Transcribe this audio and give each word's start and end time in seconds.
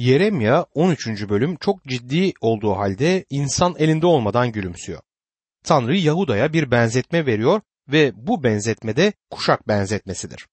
Yeremya 0.00 0.66
13. 0.74 1.06
bölüm 1.28 1.56
çok 1.56 1.84
ciddi 1.84 2.32
olduğu 2.40 2.72
halde 2.72 3.24
insan 3.30 3.74
elinde 3.78 4.06
olmadan 4.06 4.52
gülümsüyor. 4.52 5.00
Tanrı 5.64 5.96
Yahuda'ya 5.96 6.52
bir 6.52 6.70
benzetme 6.70 7.26
veriyor 7.26 7.60
ve 7.88 8.12
bu 8.14 8.42
benzetmede 8.42 9.12
kuşak 9.30 9.68
benzetmesidir. 9.68 10.46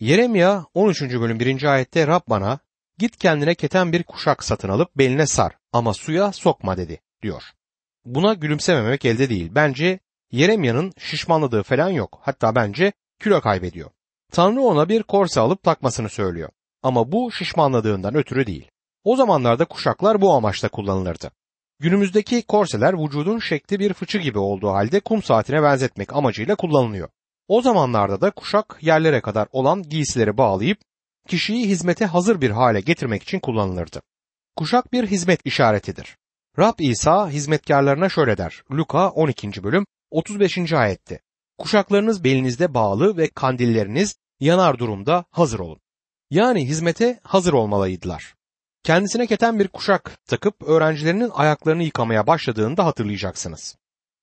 Yeremya 0.00 0.66
13. 0.74 1.02
bölüm 1.02 1.40
1. 1.40 1.62
ayette 1.62 2.06
Rab 2.06 2.20
bana 2.28 2.58
git 2.98 3.16
kendine 3.16 3.54
keten 3.54 3.92
bir 3.92 4.02
kuşak 4.02 4.44
satın 4.44 4.68
alıp 4.68 4.96
beline 4.96 5.26
sar 5.26 5.52
ama 5.72 5.94
suya 5.94 6.32
sokma 6.32 6.76
dedi 6.76 7.00
diyor. 7.22 7.42
Buna 8.04 8.34
gülümsememek 8.34 9.04
elde 9.04 9.28
değil. 9.28 9.50
Bence 9.54 9.98
Yeremya'nın 10.32 10.92
şişmanladığı 10.98 11.62
falan 11.62 11.88
yok. 11.88 12.20
Hatta 12.22 12.54
bence 12.54 12.92
kilo 13.22 13.40
kaybediyor. 13.40 13.90
Tanrı 14.32 14.60
ona 14.60 14.88
bir 14.88 15.02
korse 15.02 15.40
alıp 15.40 15.62
takmasını 15.62 16.08
söylüyor. 16.08 16.48
Ama 16.82 17.12
bu 17.12 17.32
şişmanladığından 17.32 18.14
ötürü 18.14 18.46
değil. 18.46 18.70
O 19.04 19.16
zamanlarda 19.16 19.64
kuşaklar 19.64 20.20
bu 20.20 20.32
amaçla 20.32 20.68
kullanılırdı. 20.68 21.30
Günümüzdeki 21.80 22.42
korseler 22.42 23.04
vücudun 23.04 23.38
şekli 23.38 23.78
bir 23.78 23.92
fıçı 23.92 24.18
gibi 24.18 24.38
olduğu 24.38 24.68
halde 24.68 25.00
kum 25.00 25.22
saatine 25.22 25.62
benzetmek 25.62 26.12
amacıyla 26.12 26.56
kullanılıyor. 26.56 27.08
O 27.48 27.62
zamanlarda 27.62 28.20
da 28.20 28.30
kuşak 28.30 28.78
yerlere 28.80 29.20
kadar 29.20 29.48
olan 29.52 29.82
giysileri 29.82 30.36
bağlayıp 30.36 30.78
kişiyi 31.28 31.68
hizmete 31.68 32.04
hazır 32.04 32.40
bir 32.40 32.50
hale 32.50 32.80
getirmek 32.80 33.22
için 33.22 33.40
kullanılırdı. 33.40 34.02
Kuşak 34.56 34.92
bir 34.92 35.06
hizmet 35.06 35.46
işaretidir. 35.46 36.16
Rab 36.58 36.78
İsa 36.78 37.30
hizmetkarlarına 37.30 38.08
şöyle 38.08 38.38
der. 38.38 38.62
Luka 38.72 39.10
12. 39.10 39.62
bölüm 39.62 39.86
35. 40.10 40.72
ayette. 40.72 41.20
Kuşaklarınız 41.58 42.24
belinizde 42.24 42.74
bağlı 42.74 43.16
ve 43.16 43.28
kandilleriniz 43.28 44.16
yanar 44.40 44.78
durumda 44.78 45.24
hazır 45.30 45.58
olun. 45.58 45.80
Yani 46.30 46.68
hizmete 46.68 47.20
hazır 47.22 47.52
olmalıydılar. 47.52 48.37
Kendisine 48.82 49.26
keten 49.26 49.58
bir 49.58 49.68
kuşak 49.68 50.18
takıp 50.26 50.62
öğrencilerinin 50.62 51.30
ayaklarını 51.34 51.82
yıkamaya 51.82 52.26
başladığında 52.26 52.84
hatırlayacaksınız. 52.86 53.76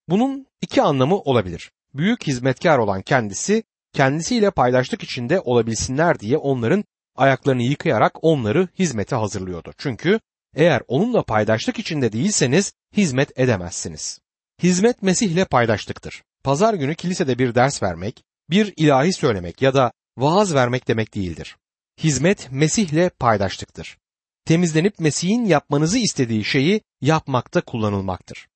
Bunun 0.10 0.48
iki 0.62 0.82
anlamı 0.82 1.16
olabilir. 1.16 1.72
Büyük 1.94 2.28
hizmetkar 2.28 2.78
olan 2.78 3.02
kendisi 3.02 3.64
kendisiyle 3.94 4.52
paylaştık 4.52 5.04
içinde 5.04 5.40
olabilsinler 5.40 6.20
diye 6.20 6.38
onların 6.38 6.84
ayaklarını 7.16 7.64
yıkayarak 7.64 8.24
onları 8.24 8.68
hizmete 8.80 9.16
hazırlıyordu. 9.16 9.74
Çünkü 9.78 10.20
eğer 10.56 10.82
onunla 10.88 11.24
paydaşlık 11.24 11.80
içinde 11.80 12.12
değilseniz 12.12 12.74
hizmet 12.98 13.40
edemezsiniz. 13.40 14.20
Hizmet 14.64 15.02
Mesih 15.02 15.32
ile 15.32 15.46
paydaşlıktır. 15.46 16.24
Pazar 16.44 16.74
günü 16.74 16.96
kilisede 16.96 17.40
bir 17.40 17.56
ders 17.56 17.84
vermek, 17.84 18.24
bir 18.50 18.74
ilahi 18.78 19.14
söylemek 19.14 19.62
ya 19.62 19.74
da 19.74 19.92
vaaz 20.18 20.54
vermek 20.54 20.88
demek 20.88 21.16
değildir. 21.16 21.58
Hizmet 22.04 22.48
Mesih 22.52 22.90
ile 22.94 23.10
paydaşlıktır. 23.10 23.98
Temizlenip 24.46 25.00
Mesih'in 25.00 25.46
yapmanızı 25.46 25.98
istediği 25.98 26.44
şeyi 26.44 26.82
yapmakta 27.02 27.62
kullanılmaktır. 27.62 28.48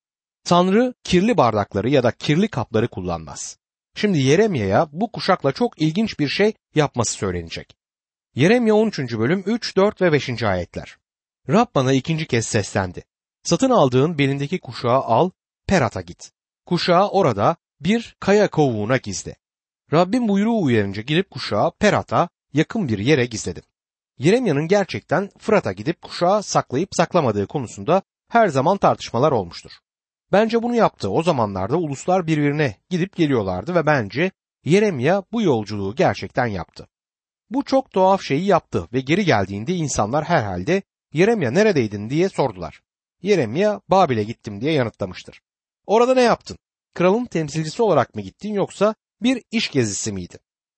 Tanrı 0.44 0.94
kirli 1.04 1.38
bardakları 1.38 1.90
ya 1.90 2.04
da 2.04 2.12
kirli 2.12 2.48
kapları 2.48 2.88
kullanmaz. 2.88 3.58
Şimdi 3.96 4.20
Yeremya'ya 4.20 4.88
bu 4.92 5.12
kuşakla 5.12 5.52
çok 5.52 5.82
ilginç 5.82 6.20
bir 6.20 6.28
şey 6.28 6.54
yapması 6.76 7.14
söylenecek. 7.14 7.76
Yeremya 8.36 8.76
13. 8.76 9.00
bölüm 9.00 9.44
3, 9.46 9.78
4 9.78 10.02
ve 10.02 10.12
5. 10.12 10.44
ayetler. 10.44 10.98
Rab 11.50 11.68
bana 11.76 11.94
ikinci 11.94 12.28
kez 12.28 12.48
seslendi. 12.48 13.04
Satın 13.44 13.70
aldığın 13.70 14.18
belindeki 14.18 14.60
kuşağı 14.60 15.02
al, 15.02 15.30
Perat'a 15.68 16.02
git. 16.02 16.32
Kuşağı 16.66 17.10
orada 17.10 17.56
bir 17.82 18.16
kaya 18.20 18.50
kovuğuna 18.50 18.98
gizle. 18.98 19.36
Rabbim 19.94 20.28
buyruğu 20.28 20.62
uyarınca 20.62 21.02
gidip 21.02 21.30
kuşağı 21.30 21.72
Perat'a 21.80 22.30
yakın 22.54 22.88
bir 22.88 23.00
yere 23.00 23.26
gizledim. 23.26 23.64
Yeremya'nın 24.20 24.68
gerçekten 24.68 25.30
Fırat'a 25.38 25.72
gidip 25.72 26.02
kuşağı 26.02 26.44
saklayıp 26.44 26.90
saklamadığı 26.92 27.48
konusunda 27.48 28.02
her 28.30 28.48
zaman 28.48 28.78
tartışmalar 28.78 29.32
olmuştur. 29.32 29.72
Bence 30.32 30.64
bunu 30.64 30.76
yaptı. 30.76 31.10
O 31.10 31.24
zamanlarda 31.24 31.78
uluslar 31.78 32.28
birbirine 32.28 32.76
gidip 32.90 33.16
geliyorlardı 33.16 33.76
ve 33.76 33.86
bence 33.86 34.32
Yeremya 34.66 35.24
bu 35.32 35.42
yolculuğu 35.42 35.96
gerçekten 35.96 36.46
yaptı. 36.46 36.88
Bu 37.50 37.64
çok 37.64 37.92
tuhaf 37.92 38.22
şeyi 38.22 38.46
yaptı 38.46 38.88
ve 38.94 39.02
geri 39.02 39.26
geldiğinde 39.26 39.74
insanlar 39.74 40.24
herhalde 40.26 40.82
Yeremya 41.14 41.52
neredeydin 41.52 42.10
diye 42.10 42.30
sordular. 42.30 42.82
Yeremya 43.22 43.82
Babil'e 43.88 44.24
gittim 44.24 44.62
diye 44.62 44.72
yanıtlamıştır. 44.72 45.42
Orada 45.86 46.14
ne 46.14 46.22
yaptın? 46.22 46.58
Kralın 46.94 47.26
temsilcisi 47.26 47.84
olarak 47.84 48.16
mı 48.16 48.22
gittin 48.22 48.54
yoksa 48.54 48.96
bir 49.22 49.44
iş 49.52 49.72
gezisi 49.72 50.12
miydi? 50.12 50.38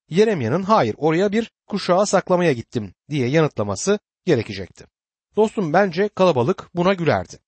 Yeremya'nın 0.09 0.63
hayır 0.63 0.95
oraya 0.97 1.31
bir 1.31 1.51
kuşağı 1.71 2.05
saklamaya 2.05 2.53
gittim 2.53 2.93
diye 3.09 3.27
yanıtlaması 3.27 3.99
gerekecekti. 4.25 4.85
Dostum 5.35 5.73
bence 5.73 6.09
kalabalık 6.09 6.69
buna 6.75 6.93
gülerdi. 6.93 7.39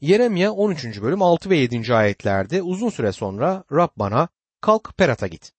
Yeremya 0.00 0.52
13. 0.52 1.02
bölüm 1.02 1.22
6 1.22 1.50
ve 1.50 1.56
7. 1.56 1.94
ayetlerde 1.94 2.62
uzun 2.62 2.90
süre 2.90 3.12
sonra 3.12 3.64
Rab 3.72 3.88
bana 3.96 4.28
kalk 4.60 4.94
Perat'a 4.96 5.26
git. 5.26 5.52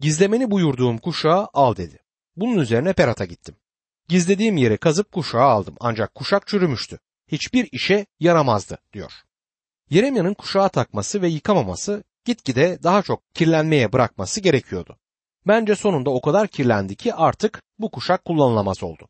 Gizlemeni 0.00 0.50
buyurduğum 0.50 0.98
kuşağı 0.98 1.48
al 1.52 1.76
dedi. 1.76 1.98
Bunun 2.36 2.58
üzerine 2.58 2.92
Perat'a 2.92 3.24
gittim. 3.24 3.56
Gizlediğim 4.08 4.56
yeri 4.56 4.78
kazıp 4.78 5.12
kuşağı 5.12 5.42
aldım 5.42 5.76
ancak 5.80 6.14
kuşak 6.14 6.46
çürümüştü. 6.46 6.98
Hiçbir 7.28 7.68
işe 7.72 8.06
yaramazdı 8.20 8.78
diyor. 8.92 9.12
Yeremya'nın 9.90 10.34
kuşağı 10.34 10.68
takması 10.68 11.22
ve 11.22 11.28
yıkamaması 11.28 12.04
gitgide 12.24 12.82
daha 12.82 13.02
çok 13.02 13.34
kirlenmeye 13.34 13.92
bırakması 13.92 14.40
gerekiyordu. 14.40 14.98
Bence 15.48 15.76
sonunda 15.76 16.10
o 16.10 16.20
kadar 16.20 16.48
kirlendi 16.48 16.96
ki 16.96 17.14
artık 17.14 17.62
bu 17.78 17.90
kuşak 17.90 18.24
kullanılamaz 18.24 18.82
oldu. 18.82 19.08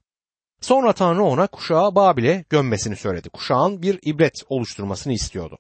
Sonra 0.60 0.92
Tanrı 0.92 1.22
ona 1.22 1.46
kuşağı 1.46 1.94
Babil'e 1.94 2.44
gömmesini 2.50 2.96
söyledi. 2.96 3.30
Kuşağın 3.30 3.82
bir 3.82 3.98
ibret 4.02 4.34
oluşturmasını 4.48 5.12
istiyordu. 5.12 5.58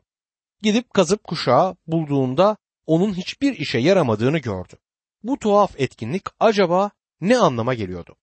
Gidip 0.62 0.94
kazıp 0.94 1.24
kuşağı 1.24 1.76
bulduğunda 1.86 2.56
onun 2.86 3.14
hiçbir 3.14 3.52
işe 3.52 3.78
yaramadığını 3.78 4.38
gördü. 4.38 4.74
Bu 5.22 5.38
tuhaf 5.38 5.80
etkinlik 5.80 6.22
acaba 6.40 6.90
ne 7.20 7.38
anlama 7.38 7.74
geliyordu? 7.74 8.16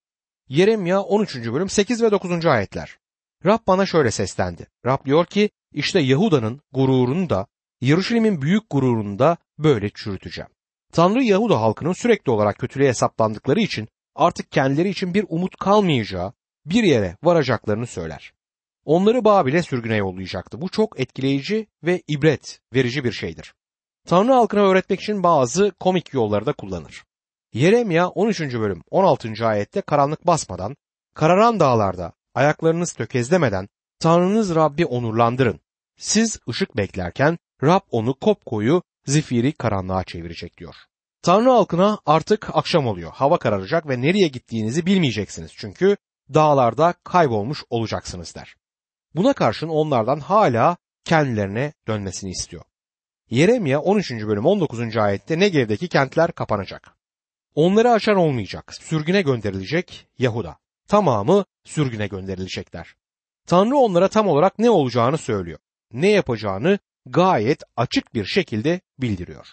Yeremya 0.49 1.01
13. 1.01 1.35
bölüm 1.35 1.69
8 1.69 2.03
ve 2.03 2.11
9. 2.11 2.45
ayetler. 2.45 2.97
Rab 3.45 3.59
bana 3.67 3.85
şöyle 3.85 4.11
seslendi. 4.11 4.67
Rab 4.85 5.05
diyor 5.05 5.25
ki 5.25 5.49
işte 5.71 5.99
Yahuda'nın 5.99 6.61
gururunu 6.71 7.29
da 7.29 7.47
Yeruşalim'in 7.81 8.41
büyük 8.41 8.69
gururunu 8.69 9.19
da 9.19 9.37
böyle 9.57 9.89
çürüteceğim. 9.89 10.54
Tanrı 10.95 11.23
Yahuda 11.23 11.61
halkının 11.61 11.93
sürekli 11.93 12.31
olarak 12.31 12.57
kötülüğe 12.57 12.87
hesaplandıkları 12.87 13.59
için 13.59 13.87
artık 14.15 14.51
kendileri 14.51 14.89
için 14.89 15.13
bir 15.13 15.25
umut 15.29 15.55
kalmayacağı 15.55 16.33
bir 16.65 16.83
yere 16.83 17.17
varacaklarını 17.23 17.87
söyler. 17.87 18.33
Onları 18.85 19.25
Babil'e 19.25 19.63
sürgüne 19.63 19.95
yollayacaktı. 19.95 20.61
Bu 20.61 20.69
çok 20.69 20.99
etkileyici 20.99 21.67
ve 21.83 22.01
ibret 22.07 22.59
verici 22.73 23.03
bir 23.03 23.11
şeydir. 23.11 23.53
Tanrı 24.07 24.33
halkına 24.33 24.61
öğretmek 24.61 25.01
için 25.01 25.23
bazı 25.23 25.71
komik 25.79 26.13
yolları 26.13 26.45
da 26.45 26.53
kullanır. 26.53 27.03
Yeremya 27.53 28.07
13. 28.09 28.41
bölüm 28.41 28.83
16. 28.91 29.47
ayette 29.47 29.81
karanlık 29.81 30.27
basmadan, 30.27 30.75
kararan 31.13 31.59
dağlarda 31.59 32.13
ayaklarınız 32.35 32.93
tökezlemeden 32.93 33.67
Tanrınız 33.99 34.55
Rabbi 34.55 34.85
onurlandırın. 34.85 35.59
Siz 35.97 36.39
ışık 36.49 36.77
beklerken 36.77 37.37
Rab 37.63 37.81
onu 37.91 38.13
kopkoyu 38.13 38.81
zifiri 39.05 39.51
karanlığa 39.51 40.03
çevirecek 40.03 40.57
diyor. 40.57 40.75
Tanrı 41.21 41.49
halkına 41.49 41.99
artık 42.05 42.49
akşam 42.53 42.87
oluyor. 42.87 43.11
Hava 43.13 43.37
kararacak 43.37 43.89
ve 43.89 44.01
nereye 44.01 44.27
gittiğinizi 44.27 44.85
bilmeyeceksiniz. 44.85 45.51
Çünkü 45.55 45.97
dağlarda 46.33 46.93
kaybolmuş 47.03 47.63
olacaksınız 47.69 48.35
der. 48.35 48.55
Buna 49.15 49.33
karşın 49.33 49.67
onlardan 49.67 50.19
hala 50.19 50.77
kendilerine 51.05 51.73
dönmesini 51.87 52.31
istiyor. 52.31 52.63
Yeremya 53.29 53.79
13. 53.81 54.11
bölüm 54.11 54.45
19. 54.45 54.97
ayette 54.97 55.39
Negev'deki 55.39 55.87
kentler 55.87 56.31
kapanacak. 56.31 56.95
Onları 57.55 57.91
aşan 57.91 58.15
olmayacak. 58.15 58.73
Sürgüne 58.73 59.21
gönderilecek 59.21 60.07
Yahuda. 60.17 60.57
Tamamı 60.87 61.45
sürgüne 61.63 62.07
gönderilecekler. 62.07 62.95
Tanrı 63.47 63.77
onlara 63.77 64.07
tam 64.07 64.27
olarak 64.27 64.59
ne 64.59 64.69
olacağını 64.69 65.17
söylüyor. 65.17 65.59
Ne 65.93 66.09
yapacağını 66.09 66.79
gayet 67.05 67.63
açık 67.77 68.13
bir 68.13 68.25
şekilde 68.25 68.81
bildiriyor. 68.99 69.47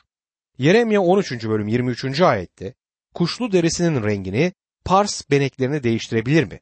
Yeremya 0.59 1.01
13. 1.01 1.33
bölüm 1.33 1.69
23. 1.69 2.21
ayette 2.21 2.75
kuşlu 3.15 3.53
derisinin 3.53 4.03
rengini 4.03 4.53
pars 4.85 5.31
beneklerini 5.31 5.83
değiştirebilir 5.83 6.45
mi? 6.45 6.61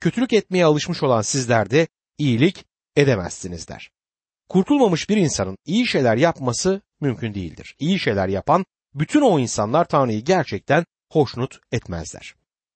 Kötülük 0.00 0.32
etmeye 0.32 0.64
alışmış 0.64 1.02
olan 1.02 1.22
sizler 1.22 1.70
de 1.70 1.88
iyilik 2.18 2.64
edemezsiniz 2.96 3.68
der. 3.68 3.90
Kurtulmamış 4.48 5.10
bir 5.10 5.16
insanın 5.16 5.58
iyi 5.66 5.86
şeyler 5.86 6.16
yapması 6.16 6.80
mümkün 7.00 7.34
değildir. 7.34 7.76
İyi 7.78 7.98
şeyler 7.98 8.28
yapan 8.28 8.66
bütün 8.94 9.20
o 9.20 9.38
insanlar 9.38 9.84
Tanrı'yı 9.84 10.24
gerçekten 10.24 10.84
hoşnut 11.12 11.58
etmezler. 11.72 12.34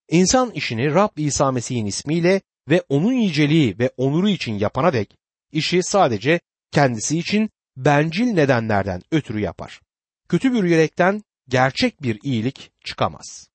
İnsan 0.09 0.51
işini 0.51 0.95
Rab 0.95 1.17
İsa 1.17 1.53
Mesih'in 1.53 1.87
ismiyle 1.87 2.41
ve 2.69 2.83
onun 2.89 3.13
yüceliği 3.13 3.79
ve 3.79 3.91
onuru 3.97 4.29
için 4.29 4.59
yapana 4.59 4.93
dek 4.93 5.17
işi 5.53 5.83
sadece 5.83 6.41
kendisi 6.73 7.19
için 7.19 7.51
bencil 7.77 8.27
nedenlerden 8.27 9.03
ötürü 9.13 9.41
yapar. 9.41 9.81
Kötü 10.29 10.53
bir 10.53 10.65
yürekten 10.65 11.23
gerçek 11.49 12.03
bir 12.03 12.19
iyilik 12.23 12.71
çıkamaz. 12.85 13.49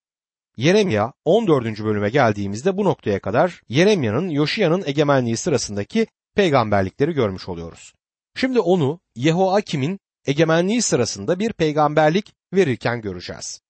Yeremya 0.57 1.13
14. 1.25 1.65
bölüme 1.83 2.09
geldiğimizde 2.09 2.77
bu 2.77 2.85
noktaya 2.85 3.19
kadar 3.19 3.61
Yeremya'nın 3.69 4.29
Yoşiya'nın 4.29 4.83
egemenliği 4.85 5.37
sırasındaki 5.37 6.07
peygamberlikleri 6.35 7.13
görmüş 7.13 7.49
oluyoruz. 7.49 7.93
Şimdi 8.35 8.59
onu 8.59 8.99
Yehoakim'in 9.15 9.99
egemenliği 10.25 10.81
sırasında 10.81 11.39
bir 11.39 11.53
peygamberlik 11.53 12.33
verirken 12.53 13.01
göreceğiz. 13.01 13.61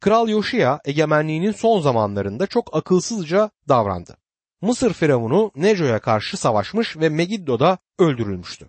Kral 0.00 0.28
Yoşiya 0.28 0.80
egemenliğinin 0.84 1.52
son 1.52 1.80
zamanlarında 1.80 2.46
çok 2.46 2.76
akılsızca 2.76 3.50
davrandı. 3.68 4.16
Mısır 4.60 4.92
firavunu 4.92 5.50
Neco'ya 5.56 5.98
karşı 5.98 6.36
savaşmış 6.36 6.96
ve 6.96 7.08
Megiddo'da 7.08 7.78
öldürülmüştü. 7.98 8.68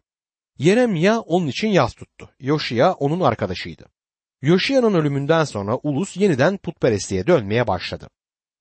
Yeremya 0.63 1.19
onun 1.19 1.47
için 1.47 1.67
yas 1.67 1.93
tuttu. 1.93 2.29
Yoşiya 2.39 2.93
onun 2.93 3.19
arkadaşıydı. 3.19 3.85
Yoşiya'nın 4.41 4.93
ölümünden 4.93 5.43
sonra 5.43 5.77
ulus 5.83 6.17
yeniden 6.17 6.57
putperestliğe 6.57 7.27
dönmeye 7.27 7.67
başladı. 7.67 8.09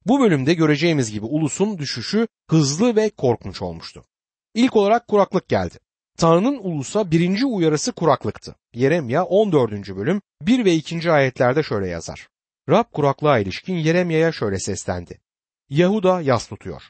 Bu 0.07 0.21
bölümde 0.21 0.55
göreceğimiz 0.55 1.11
gibi 1.11 1.27
ulusun 1.27 1.79
düşüşü 1.79 2.29
hızlı 2.51 2.97
ve 2.97 3.11
korkunç 3.11 3.63
olmuştu. 3.63 4.05
İlk 4.55 4.77
olarak 4.77 5.09
kuraklık 5.09 5.49
geldi. 5.49 5.79
Tanrı'nın 6.19 6.59
ulusa 6.59 7.11
birinci 7.11 7.47
uyarısı 7.47 7.93
kuraklıktı. 7.93 8.55
Yeremya 8.75 9.25
14. 9.25 9.73
bölüm 9.73 10.23
1 10.43 10.65
ve 10.65 10.75
2. 10.75 11.13
ayetlerde 11.13 11.63
şöyle 11.63 11.89
yazar. 11.89 12.29
Rab 12.69 12.85
kuraklığa 12.93 13.39
ilişkin 13.39 13.75
Yeremya'ya 13.75 14.33
şöyle 14.33 14.59
seslendi. 14.59 15.21
Yahuda 15.71 16.21
yas 16.21 16.49
tutuyor. 16.49 16.83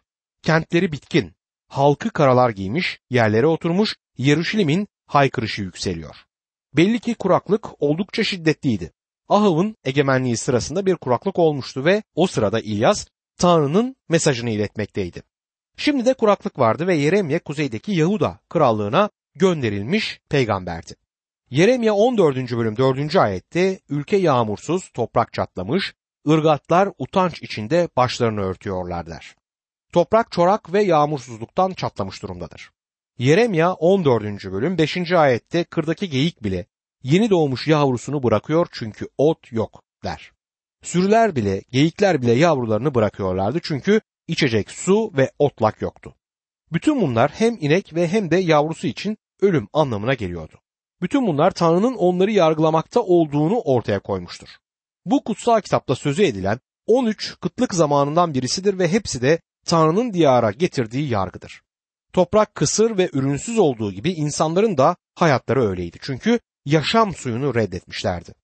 Kentleri 0.43 0.93
bitkin, 0.93 1.33
halkı 1.69 2.11
karalar 2.11 2.51
giymiş, 2.51 3.01
yerlere 3.11 3.47
oturmuş, 3.47 3.97
Yeruşalim'in 4.19 4.89
haykırışı 5.15 5.63
yükseliyor. 5.63 6.17
Belli 6.77 7.01
ki 7.01 7.15
kuraklık 7.15 7.83
oldukça 7.83 8.25
şiddetliydi. 8.25 8.93
Ahav'ın 9.29 9.77
egemenliği 9.85 10.37
sırasında 10.37 10.87
bir 10.87 10.97
kuraklık 10.97 11.39
olmuştu 11.39 11.85
ve 11.85 12.03
o 12.15 12.27
sırada 12.27 12.61
İlyas 12.61 13.07
Tanrı'nın 13.37 13.97
mesajını 14.09 14.51
iletmekteydi. 14.51 15.23
Şimdi 15.77 16.05
de 16.05 16.15
kuraklık 16.15 16.59
vardı 16.59 16.87
ve 16.87 16.97
Yeremye 16.97 17.39
kuzeydeki 17.39 17.93
Yahuda 17.93 18.39
krallığına 18.49 19.11
gönderilmiş 19.35 20.21
peygamberdi. 20.29 20.95
Yeremye 21.51 21.93
14. 21.93 22.37
bölüm 22.37 22.77
4. 22.77 23.17
ayette 23.17 23.81
ülke 23.89 24.17
yağmursuz, 24.17 24.91
toprak 24.95 25.33
çatlamış, 25.33 25.95
ırgatlar 26.29 26.89
utanç 26.99 27.43
içinde 27.43 27.89
başlarını 27.97 28.41
örtüyorlar 28.41 29.07
der. 29.07 29.37
Toprak 29.93 30.33
çorak 30.33 30.73
ve 30.73 30.83
yağmursuzluktan 30.83 31.73
çatlamış 31.73 32.23
durumdadır. 32.23 32.72
Yeremya 33.19 33.73
14. 33.73 34.45
bölüm 34.45 34.79
5. 34.79 35.13
ayette 35.13 35.65
kırdaki 35.65 36.11
geyik 36.11 36.45
bile 36.45 36.67
yeni 37.03 37.31
doğmuş 37.31 37.69
yavrusunu 37.69 38.23
bırakıyor 38.23 38.67
çünkü 38.73 39.09
ot 39.19 39.53
yok 39.53 39.83
der. 40.05 40.33
Sürüler 40.83 41.37
bile, 41.37 41.63
geyikler 41.73 42.23
bile 42.23 42.33
yavrularını 42.33 42.95
bırakıyorlardı 42.95 43.61
çünkü 43.63 44.01
içecek 44.29 44.71
su 44.71 45.13
ve 45.17 45.31
otlak 45.39 45.83
yoktu. 45.83 46.15
Bütün 46.73 47.01
bunlar 47.01 47.31
hem 47.31 47.57
inek 47.61 47.95
ve 47.95 48.09
hem 48.09 48.31
de 48.31 48.37
yavrusu 48.37 48.87
için 48.87 49.19
ölüm 49.41 49.69
anlamına 49.73 50.15
geliyordu. 50.15 50.61
Bütün 51.03 51.27
bunlar 51.27 51.51
Tanrı'nın 51.51 51.95
onları 51.95 52.31
yargılamakta 52.31 53.01
olduğunu 53.01 53.61
ortaya 53.61 54.01
koymuştur. 54.01 54.49
Bu 55.05 55.25
kutsal 55.25 55.61
kitapta 55.61 55.95
sözü 55.95 56.23
edilen 56.23 56.61
13 56.87 57.37
kıtlık 57.41 57.75
zamanından 57.75 58.35
birisidir 58.35 58.79
ve 58.79 58.89
hepsi 58.89 59.23
de 59.23 59.41
Tanrı'nın 59.67 60.13
diyara 60.13 60.51
getirdiği 60.51 61.09
yargıdır. 61.09 61.63
Toprak 62.13 62.55
kısır 62.55 62.99
ve 62.99 63.11
ürünsüz 63.13 63.59
olduğu 63.59 63.93
gibi 63.93 64.13
insanların 64.13 64.79
da 64.79 64.97
hayatları 65.15 65.69
öyleydi. 65.69 65.99
Çünkü 66.01 66.41
yaşam 66.65 67.15
suyunu 67.15 67.55
reddetmişlerdi. 67.55 68.35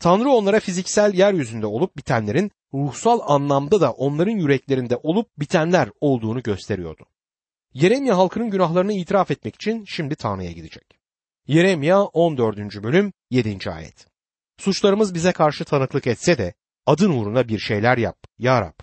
Tanrı 0.00 0.30
onlara 0.30 0.60
fiziksel 0.60 1.14
yeryüzünde 1.14 1.66
olup 1.66 1.96
bitenlerin 1.96 2.50
ruhsal 2.74 3.20
anlamda 3.22 3.80
da 3.80 3.92
onların 3.92 4.32
yüreklerinde 4.32 4.96
olup 4.96 5.28
bitenler 5.38 5.88
olduğunu 6.00 6.42
gösteriyordu. 6.42 7.06
Yeremya 7.74 8.18
halkının 8.18 8.50
günahlarını 8.50 8.92
itiraf 8.92 9.30
etmek 9.30 9.54
için 9.54 9.84
şimdi 9.84 10.16
Tanrı'ya 10.16 10.52
gidecek. 10.52 10.84
Yeremya 11.46 12.02
14. 12.02 12.58
bölüm 12.82 13.12
7. 13.30 13.70
ayet. 13.70 14.06
Suçlarımız 14.58 15.14
bize 15.14 15.32
karşı 15.32 15.64
tanıklık 15.64 16.06
etse 16.06 16.38
de 16.38 16.54
adın 16.86 17.10
uğruna 17.10 17.48
bir 17.48 17.58
şeyler 17.58 17.98
yap 17.98 18.18
ya 18.38 18.60
Rab. 18.60 18.80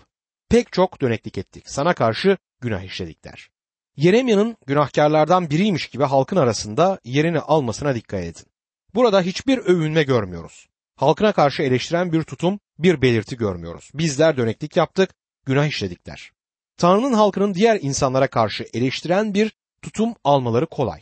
Pek 0.48 0.72
çok 0.72 1.00
döneklik 1.00 1.38
ettik 1.38 1.64
sana 1.66 1.94
karşı 1.94 2.36
günah 2.60 2.82
işledik 2.82 3.24
der. 3.24 3.51
Yeremya'nın 3.96 4.56
günahkarlardan 4.66 5.50
biriymiş 5.50 5.86
gibi 5.86 6.04
halkın 6.04 6.36
arasında 6.36 6.98
yerini 7.04 7.40
almasına 7.40 7.94
dikkat 7.94 8.24
edin. 8.24 8.46
Burada 8.94 9.22
hiçbir 9.22 9.58
övünme 9.58 10.02
görmüyoruz. 10.02 10.68
Halkına 10.96 11.32
karşı 11.32 11.62
eleştiren 11.62 12.12
bir 12.12 12.22
tutum, 12.22 12.60
bir 12.78 13.02
belirti 13.02 13.36
görmüyoruz. 13.36 13.90
Bizler 13.94 14.36
döneklik 14.36 14.76
yaptık, 14.76 15.10
günah 15.46 15.66
işledikler. 15.66 16.32
Tanrı'nın 16.76 17.12
halkının 17.12 17.54
diğer 17.54 17.78
insanlara 17.82 18.26
karşı 18.26 18.66
eleştiren 18.72 19.34
bir 19.34 19.52
tutum 19.82 20.14
almaları 20.24 20.66
kolay. 20.66 21.00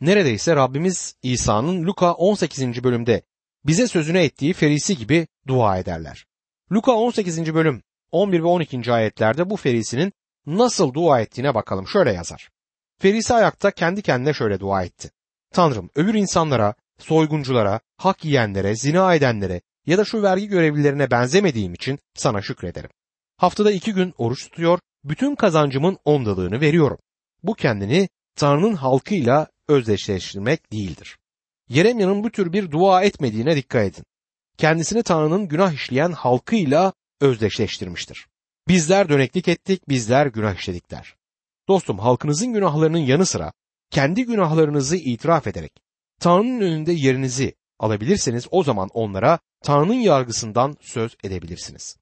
Neredeyse 0.00 0.56
Rabbimiz 0.56 1.16
İsa'nın 1.22 1.84
Luka 1.84 2.12
18. 2.12 2.84
bölümde 2.84 3.22
bize 3.64 3.88
sözünü 3.88 4.18
ettiği 4.18 4.52
ferisi 4.52 4.96
gibi 4.96 5.26
dua 5.46 5.78
ederler. 5.78 6.26
Luka 6.72 6.92
18. 6.92 7.54
bölüm 7.54 7.82
11 8.10 8.40
ve 8.40 8.46
12. 8.46 8.92
ayetlerde 8.92 9.50
bu 9.50 9.56
ferisinin 9.56 10.12
nasıl 10.46 10.94
dua 10.94 11.20
ettiğine 11.20 11.54
bakalım. 11.54 11.88
Şöyle 11.88 12.12
yazar. 12.12 12.50
Ferisi 12.98 13.34
ayakta 13.34 13.70
kendi 13.70 14.02
kendine 14.02 14.32
şöyle 14.32 14.60
dua 14.60 14.82
etti. 14.82 15.10
Tanrım 15.52 15.90
öbür 15.94 16.14
insanlara, 16.14 16.74
soygunculara, 16.98 17.80
hak 17.96 18.24
yiyenlere, 18.24 18.76
zina 18.76 19.14
edenlere 19.14 19.60
ya 19.86 19.98
da 19.98 20.04
şu 20.04 20.22
vergi 20.22 20.46
görevlilerine 20.46 21.10
benzemediğim 21.10 21.74
için 21.74 21.98
sana 22.14 22.42
şükrederim. 22.42 22.90
Haftada 23.36 23.72
iki 23.72 23.92
gün 23.92 24.14
oruç 24.18 24.44
tutuyor, 24.44 24.78
bütün 25.04 25.34
kazancımın 25.34 25.98
ondalığını 26.04 26.60
veriyorum. 26.60 26.98
Bu 27.42 27.54
kendini 27.54 28.08
Tanrı'nın 28.36 28.74
halkıyla 28.74 29.46
özdeşleştirmek 29.68 30.72
değildir. 30.72 31.18
Yeremya'nın 31.68 32.24
bu 32.24 32.30
tür 32.30 32.52
bir 32.52 32.70
dua 32.70 33.02
etmediğine 33.02 33.56
dikkat 33.56 33.84
edin. 33.84 34.04
Kendisini 34.56 35.02
Tanrı'nın 35.02 35.48
günah 35.48 35.72
işleyen 35.72 36.12
halkıyla 36.12 36.92
özdeşleştirmiştir. 37.20 38.26
Bizler 38.68 39.08
döneklik 39.08 39.48
ettik, 39.48 39.88
bizler 39.88 40.26
günah 40.26 40.54
işledik 40.54 40.90
der. 40.90 41.16
Dostum 41.68 41.98
halkınızın 41.98 42.52
günahlarının 42.52 42.98
yanı 42.98 43.26
sıra 43.26 43.52
kendi 43.90 44.24
günahlarınızı 44.24 44.96
itiraf 44.96 45.46
ederek 45.46 45.72
Tanrı'nın 46.20 46.60
önünde 46.60 46.92
yerinizi 46.92 47.54
alabilirseniz 47.78 48.46
o 48.50 48.62
zaman 48.62 48.88
onlara 48.94 49.38
Tanrı'nın 49.62 49.94
yargısından 49.94 50.76
söz 50.80 51.16
edebilirsiniz. 51.24 51.96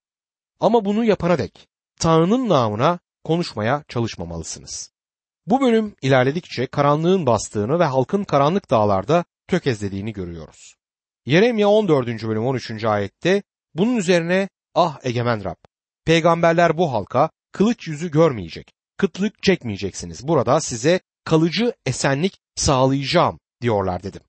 Ama 0.61 0.85
bunu 0.85 1.05
yapana 1.05 1.39
dek 1.39 1.69
Tanrı'nın 2.01 2.49
namına 2.49 2.99
konuşmaya 3.25 3.85
çalışmamalısınız. 3.89 4.93
Bu 5.47 5.61
bölüm 5.61 5.95
ilerledikçe 6.03 6.67
karanlığın 6.67 7.27
bastığını 7.27 7.79
ve 7.79 7.85
halkın 7.85 8.25
karanlık 8.25 8.71
dağlarda 8.71 9.25
tökezlediğini 9.49 10.13
görüyoruz. 10.13 10.75
Yeremya 11.27 11.69
14. 11.69 12.07
bölüm 12.07 12.47
13. 12.47 12.85
ayette 12.85 13.43
bunun 13.75 13.97
üzerine 13.97 14.49
ah 14.75 14.99
egemen 15.03 15.45
Rab 15.45 15.70
peygamberler 16.11 16.79
bu 16.79 16.93
halka 16.93 17.31
kılıç 17.53 17.89
yüzü 17.89 18.11
görmeyecek, 18.11 18.73
kıtlık 18.97 19.43
çekmeyeceksiniz. 19.43 20.29
Burada 20.29 20.61
size 20.61 21.01
kalıcı 21.25 21.73
esenlik 21.87 22.39
sağlayacağım 22.55 23.39
diyorlar 23.63 24.03
dedim. 24.03 24.21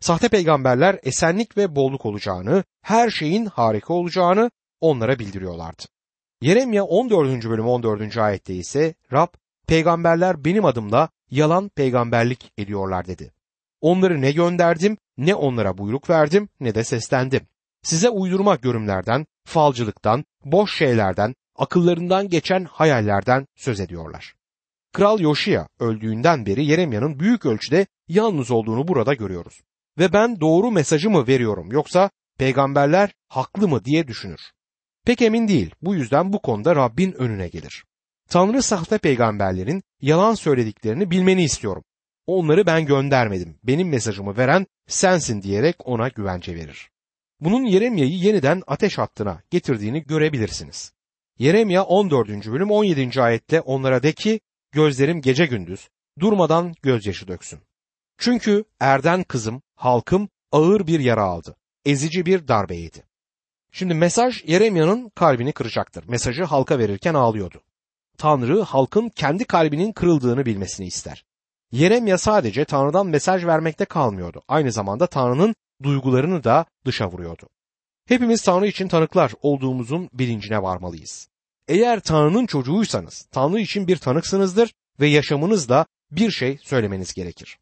Sahte 0.00 0.28
peygamberler 0.28 0.98
esenlik 1.02 1.56
ve 1.56 1.76
bolluk 1.76 2.06
olacağını, 2.06 2.64
her 2.82 3.10
şeyin 3.10 3.46
harika 3.46 3.94
olacağını 3.94 4.50
onlara 4.80 5.18
bildiriyorlardı. 5.18 5.82
Yeremya 6.42 6.84
14. 6.84 7.44
bölüm 7.44 7.66
14. 7.66 8.16
ayette 8.16 8.54
ise 8.54 8.94
Rab 9.12 9.28
peygamberler 9.66 10.44
benim 10.44 10.64
adımla 10.64 11.08
yalan 11.30 11.68
peygamberlik 11.68 12.52
ediyorlar 12.58 13.06
dedi. 13.06 13.32
Onları 13.80 14.20
ne 14.20 14.32
gönderdim, 14.32 14.96
ne 15.16 15.34
onlara 15.34 15.78
buyruk 15.78 16.10
verdim, 16.10 16.48
ne 16.60 16.74
de 16.74 16.84
seslendim. 16.84 17.46
Size 17.82 18.08
uydurma 18.10 18.54
görümlerden, 18.56 19.26
falcılıktan, 19.50 20.24
boş 20.44 20.76
şeylerden, 20.78 21.34
akıllarından 21.56 22.28
geçen 22.28 22.64
hayallerden 22.64 23.46
söz 23.56 23.80
ediyorlar. 23.80 24.34
Kral 24.92 25.20
Yoşiya 25.20 25.68
öldüğünden 25.80 26.46
beri 26.46 26.64
Yeremya'nın 26.64 27.20
büyük 27.20 27.46
ölçüde 27.46 27.86
yalnız 28.08 28.50
olduğunu 28.50 28.88
burada 28.88 29.14
görüyoruz. 29.14 29.60
Ve 29.98 30.12
ben 30.12 30.40
doğru 30.40 30.70
mesajı 30.70 31.10
mı 31.10 31.26
veriyorum 31.26 31.72
yoksa 31.72 32.10
peygamberler 32.38 33.10
haklı 33.28 33.68
mı 33.68 33.84
diye 33.84 34.08
düşünür. 34.08 34.40
Pek 35.06 35.22
emin 35.22 35.48
değil. 35.48 35.74
Bu 35.82 35.94
yüzden 35.94 36.32
bu 36.32 36.42
konuda 36.42 36.76
Rabbin 36.76 37.12
önüne 37.12 37.48
gelir. 37.48 37.84
Tanrı 38.28 38.62
sahte 38.62 38.98
peygamberlerin 38.98 39.82
yalan 40.00 40.34
söylediklerini 40.34 41.10
bilmeni 41.10 41.44
istiyorum. 41.44 41.84
Onları 42.26 42.66
ben 42.66 42.86
göndermedim. 42.86 43.58
Benim 43.64 43.88
mesajımı 43.88 44.36
veren 44.36 44.66
sensin 44.88 45.42
diyerek 45.42 45.76
ona 45.84 46.08
güvence 46.08 46.54
verir. 46.54 46.90
Bunun 47.40 47.64
Yeremya'yı 47.64 48.12
yeniden 48.12 48.62
ateş 48.66 48.98
hattına 48.98 49.42
getirdiğini 49.50 50.02
görebilirsiniz. 50.02 50.92
Yeremya 51.38 51.84
14. 51.84 52.28
bölüm 52.28 52.70
17. 52.70 53.22
ayette 53.22 53.60
onlara 53.60 54.02
de 54.02 54.12
ki 54.12 54.40
gözlerim 54.72 55.20
gece 55.20 55.46
gündüz 55.46 55.88
durmadan 56.18 56.74
gözyaşı 56.82 57.28
döksün. 57.28 57.60
Çünkü 58.18 58.64
erden 58.80 59.22
kızım, 59.22 59.62
halkım 59.74 60.28
ağır 60.52 60.86
bir 60.86 61.00
yara 61.00 61.24
aldı. 61.24 61.56
Ezici 61.84 62.26
bir 62.26 62.48
darbe 62.48 62.76
yedi. 62.76 63.02
Şimdi 63.72 63.94
mesaj 63.94 64.44
Yeremya'nın 64.46 65.08
kalbini 65.14 65.52
kıracaktır. 65.52 66.04
Mesajı 66.08 66.44
halka 66.44 66.78
verirken 66.78 67.14
ağlıyordu. 67.14 67.62
Tanrı 68.18 68.62
halkın 68.62 69.08
kendi 69.08 69.44
kalbinin 69.44 69.92
kırıldığını 69.92 70.46
bilmesini 70.46 70.86
ister. 70.86 71.24
Yeremya 71.72 72.18
sadece 72.18 72.64
Tanrı'dan 72.64 73.06
mesaj 73.06 73.44
vermekte 73.44 73.84
kalmıyordu. 73.84 74.42
Aynı 74.48 74.72
zamanda 74.72 75.06
Tanrı'nın 75.06 75.54
duygularını 75.82 76.44
da 76.44 76.64
dışa 76.84 77.10
vuruyordu. 77.10 77.48
Hepimiz 78.08 78.42
Tanrı 78.42 78.66
için 78.66 78.88
tanıklar 78.88 79.32
olduğumuzun 79.42 80.10
bilincine 80.12 80.62
varmalıyız. 80.62 81.28
Eğer 81.68 82.00
Tanrı'nın 82.00 82.46
çocuğuysanız, 82.46 83.26
Tanrı 83.30 83.60
için 83.60 83.88
bir 83.88 83.96
tanıksınızdır 83.96 84.74
ve 85.00 85.06
yaşamınızda 85.06 85.86
bir 86.10 86.30
şey 86.30 86.58
söylemeniz 86.62 87.14
gerekir. 87.14 87.58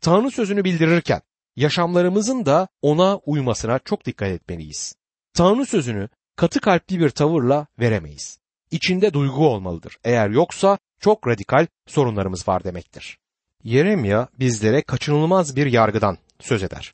Tanrı 0.00 0.30
sözünü 0.30 0.64
bildirirken 0.64 1.20
yaşamlarımızın 1.56 2.46
da 2.46 2.68
ona 2.82 3.16
uymasına 3.16 3.78
çok 3.78 4.04
dikkat 4.04 4.28
etmeliyiz. 4.28 4.94
Tanrı 5.34 5.66
sözünü 5.66 6.08
katı 6.36 6.60
kalpli 6.60 7.00
bir 7.00 7.10
tavırla 7.10 7.66
veremeyiz. 7.78 8.38
İçinde 8.70 9.12
duygu 9.12 9.48
olmalıdır. 9.48 9.96
Eğer 10.04 10.30
yoksa 10.30 10.78
çok 11.00 11.28
radikal 11.28 11.66
sorunlarımız 11.86 12.48
var 12.48 12.64
demektir. 12.64 13.18
Yeremya 13.64 14.28
bizlere 14.38 14.82
kaçınılmaz 14.82 15.56
bir 15.56 15.66
yargıdan 15.66 16.18
söz 16.40 16.62
eder. 16.62 16.92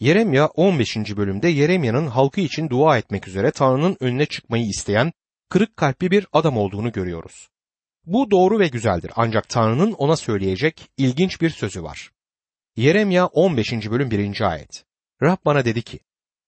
Yeremya 0.00 0.46
15. 0.46 0.96
bölümde 0.96 1.48
Yeremya'nın 1.48 2.06
halkı 2.06 2.40
için 2.40 2.68
dua 2.68 2.98
etmek 2.98 3.28
üzere 3.28 3.50
Tanrı'nın 3.50 3.96
önüne 4.00 4.26
çıkmayı 4.26 4.66
isteyen 4.66 5.12
kırık 5.48 5.76
kalpli 5.76 6.10
bir 6.10 6.26
adam 6.32 6.56
olduğunu 6.56 6.92
görüyoruz. 6.92 7.48
Bu 8.06 8.30
doğru 8.30 8.58
ve 8.58 8.68
güzeldir 8.68 9.10
ancak 9.16 9.48
Tanrı'nın 9.48 9.92
ona 9.92 10.16
söyleyecek 10.16 10.90
ilginç 10.96 11.40
bir 11.40 11.50
sözü 11.50 11.82
var. 11.82 12.10
Yeremya 12.76 13.26
15. 13.26 13.72
bölüm 13.72 14.10
1. 14.10 14.40
ayet. 14.40 14.84
Rab 15.22 15.36
bana 15.44 15.64
dedi 15.64 15.82
ki, 15.82 16.00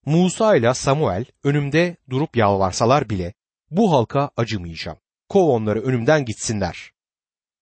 Musa 0.07 0.57
ile 0.57 0.75
Samuel 0.75 1.25
önümde 1.45 1.97
durup 2.11 2.37
yalvarsalar 2.37 3.11
bile 3.11 3.35
bu 3.71 3.93
halka 3.93 4.31
acımayacağım. 4.37 4.99
Kov 5.29 5.49
onları 5.49 5.83
önümden 5.83 6.25
gitsinler. 6.25 6.93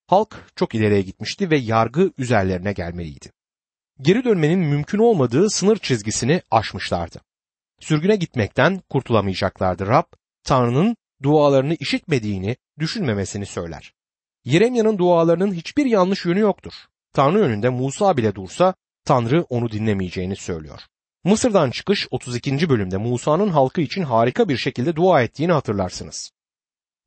Halk 0.07 0.53
çok 0.57 0.75
ileriye 0.75 1.03
gitmişti 1.03 1.51
ve 1.51 1.59
yargı 1.59 2.11
üzerlerine 2.19 2.73
gelmeliydi. 2.73 3.34
Geri 4.01 4.25
dönmenin 4.25 4.59
mümkün 4.59 4.99
olmadığı 4.99 5.51
sınır 5.51 5.77
çizgisini 5.77 6.43
aşmışlardı. 6.51 7.21
Sürgüne 7.81 8.17
gitmekten 8.17 8.81
kurtulamayacaklardı. 8.91 9.87
Rab, 9.87 10.05
Tanrı'nın 10.45 10.97
dualarını 11.23 11.75
işitmediğini 11.75 12.57
düşünmemesini 12.79 13.47
söyler. 13.47 13.95
Yeremya'nın 14.45 14.99
dualarının 14.99 15.53
hiçbir 15.53 15.87
yanlış 15.87 16.25
yönü 16.25 16.41
yoktur. 16.41 16.73
Tanrı 17.13 17.39
önünde 17.39 17.69
Musa 17.69 18.17
bile 18.17 18.35
dursa 18.35 18.75
Tanrı 19.05 19.43
onu 19.43 19.71
dinlemeyeceğini 19.73 20.37
söylüyor. 20.37 20.81
Mısır'dan 21.25 21.71
çıkış 21.71 22.09
32. 22.11 22.69
bölümde 22.69 22.97
Musa'nın 22.97 23.49
halkı 23.49 23.81
için 23.81 24.03
harika 24.03 24.49
bir 24.49 24.57
şekilde 24.57 24.97
dua 24.97 25.23
ettiğini 25.23 25.53
hatırlarsınız. 25.53 26.31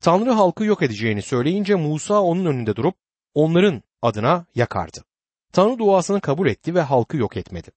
Tanrı 0.00 0.30
halkı 0.30 0.64
yok 0.64 0.82
edeceğini 0.82 1.22
söyleyince 1.22 1.74
Musa 1.74 2.20
onun 2.20 2.44
önünde 2.44 2.76
durup 2.76 2.94
onların 3.34 3.82
adına 4.02 4.46
yakardı. 4.54 5.07
Tanrı 5.52 5.78
duasını 5.78 6.20
kabul 6.20 6.46
etti 6.46 6.74
ve 6.74 6.80
halkı 6.80 7.16
yok 7.16 7.36
etmedi. 7.36 7.70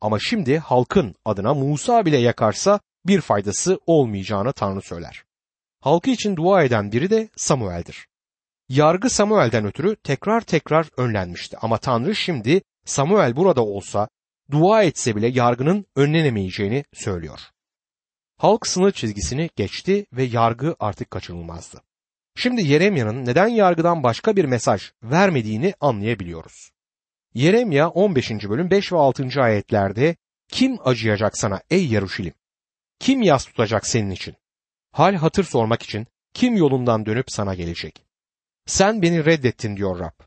Ama 0.00 0.18
şimdi 0.20 0.58
halkın 0.58 1.14
adına 1.24 1.54
Musa 1.54 2.06
bile 2.06 2.18
yakarsa 2.18 2.80
bir 3.06 3.20
faydası 3.20 3.78
olmayacağını 3.86 4.52
Tanrı 4.52 4.82
söyler. 4.82 5.24
Halkı 5.80 6.10
için 6.10 6.36
dua 6.36 6.62
eden 6.62 6.92
biri 6.92 7.10
de 7.10 7.28
Samuel'dir. 7.36 8.06
Yargı 8.68 9.10
Samuel'den 9.10 9.64
ötürü 9.66 9.96
tekrar 9.96 10.40
tekrar 10.40 10.88
önlenmişti 10.96 11.56
ama 11.58 11.78
Tanrı 11.78 12.14
şimdi 12.14 12.62
Samuel 12.84 13.36
burada 13.36 13.64
olsa 13.64 14.08
dua 14.50 14.82
etse 14.82 15.16
bile 15.16 15.26
yargının 15.26 15.86
önlenemeyeceğini 15.96 16.84
söylüyor. 16.92 17.40
Halk 18.36 18.66
sınır 18.66 18.92
çizgisini 18.92 19.50
geçti 19.56 20.06
ve 20.12 20.22
yargı 20.22 20.76
artık 20.80 21.10
kaçınılmazdı. 21.10 21.82
Şimdi 22.36 22.68
Yeremya'nın 22.68 23.26
neden 23.26 23.48
yargıdan 23.48 24.02
başka 24.02 24.36
bir 24.36 24.44
mesaj 24.44 24.82
vermediğini 25.02 25.74
anlayabiliyoruz. 25.80 26.73
Yeremya 27.34 27.88
15. 27.88 28.30
bölüm 28.30 28.70
5 28.70 28.92
ve 28.92 28.96
6. 28.96 29.42
ayetlerde 29.42 30.16
kim 30.48 30.78
acıyacak 30.84 31.38
sana 31.38 31.60
ey 31.70 31.86
Yaruşilim? 31.86 32.34
Kim 32.98 33.22
yas 33.22 33.44
tutacak 33.44 33.86
senin 33.86 34.10
için? 34.10 34.34
Hal 34.92 35.14
hatır 35.14 35.44
sormak 35.44 35.82
için 35.82 36.06
kim 36.34 36.56
yolundan 36.56 37.06
dönüp 37.06 37.30
sana 37.30 37.54
gelecek? 37.54 38.04
Sen 38.66 39.02
beni 39.02 39.24
reddettin 39.24 39.76
diyor 39.76 39.98
Rab. 39.98 40.24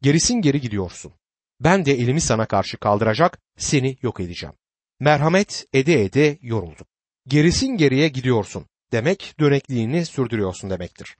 Gerisin 0.00 0.34
geri 0.34 0.60
gidiyorsun. 0.60 1.12
Ben 1.60 1.84
de 1.84 1.92
elimi 1.92 2.20
sana 2.20 2.46
karşı 2.46 2.76
kaldıracak, 2.76 3.38
seni 3.56 3.98
yok 4.02 4.20
edeceğim. 4.20 4.54
Merhamet 5.00 5.66
ede 5.72 6.02
ede 6.04 6.38
yoruldum. 6.40 6.86
Gerisin 7.26 7.76
geriye 7.76 8.08
gidiyorsun 8.08 8.66
demek 8.92 9.34
dönekliğini 9.40 10.06
sürdürüyorsun 10.06 10.70
demektir. 10.70 11.16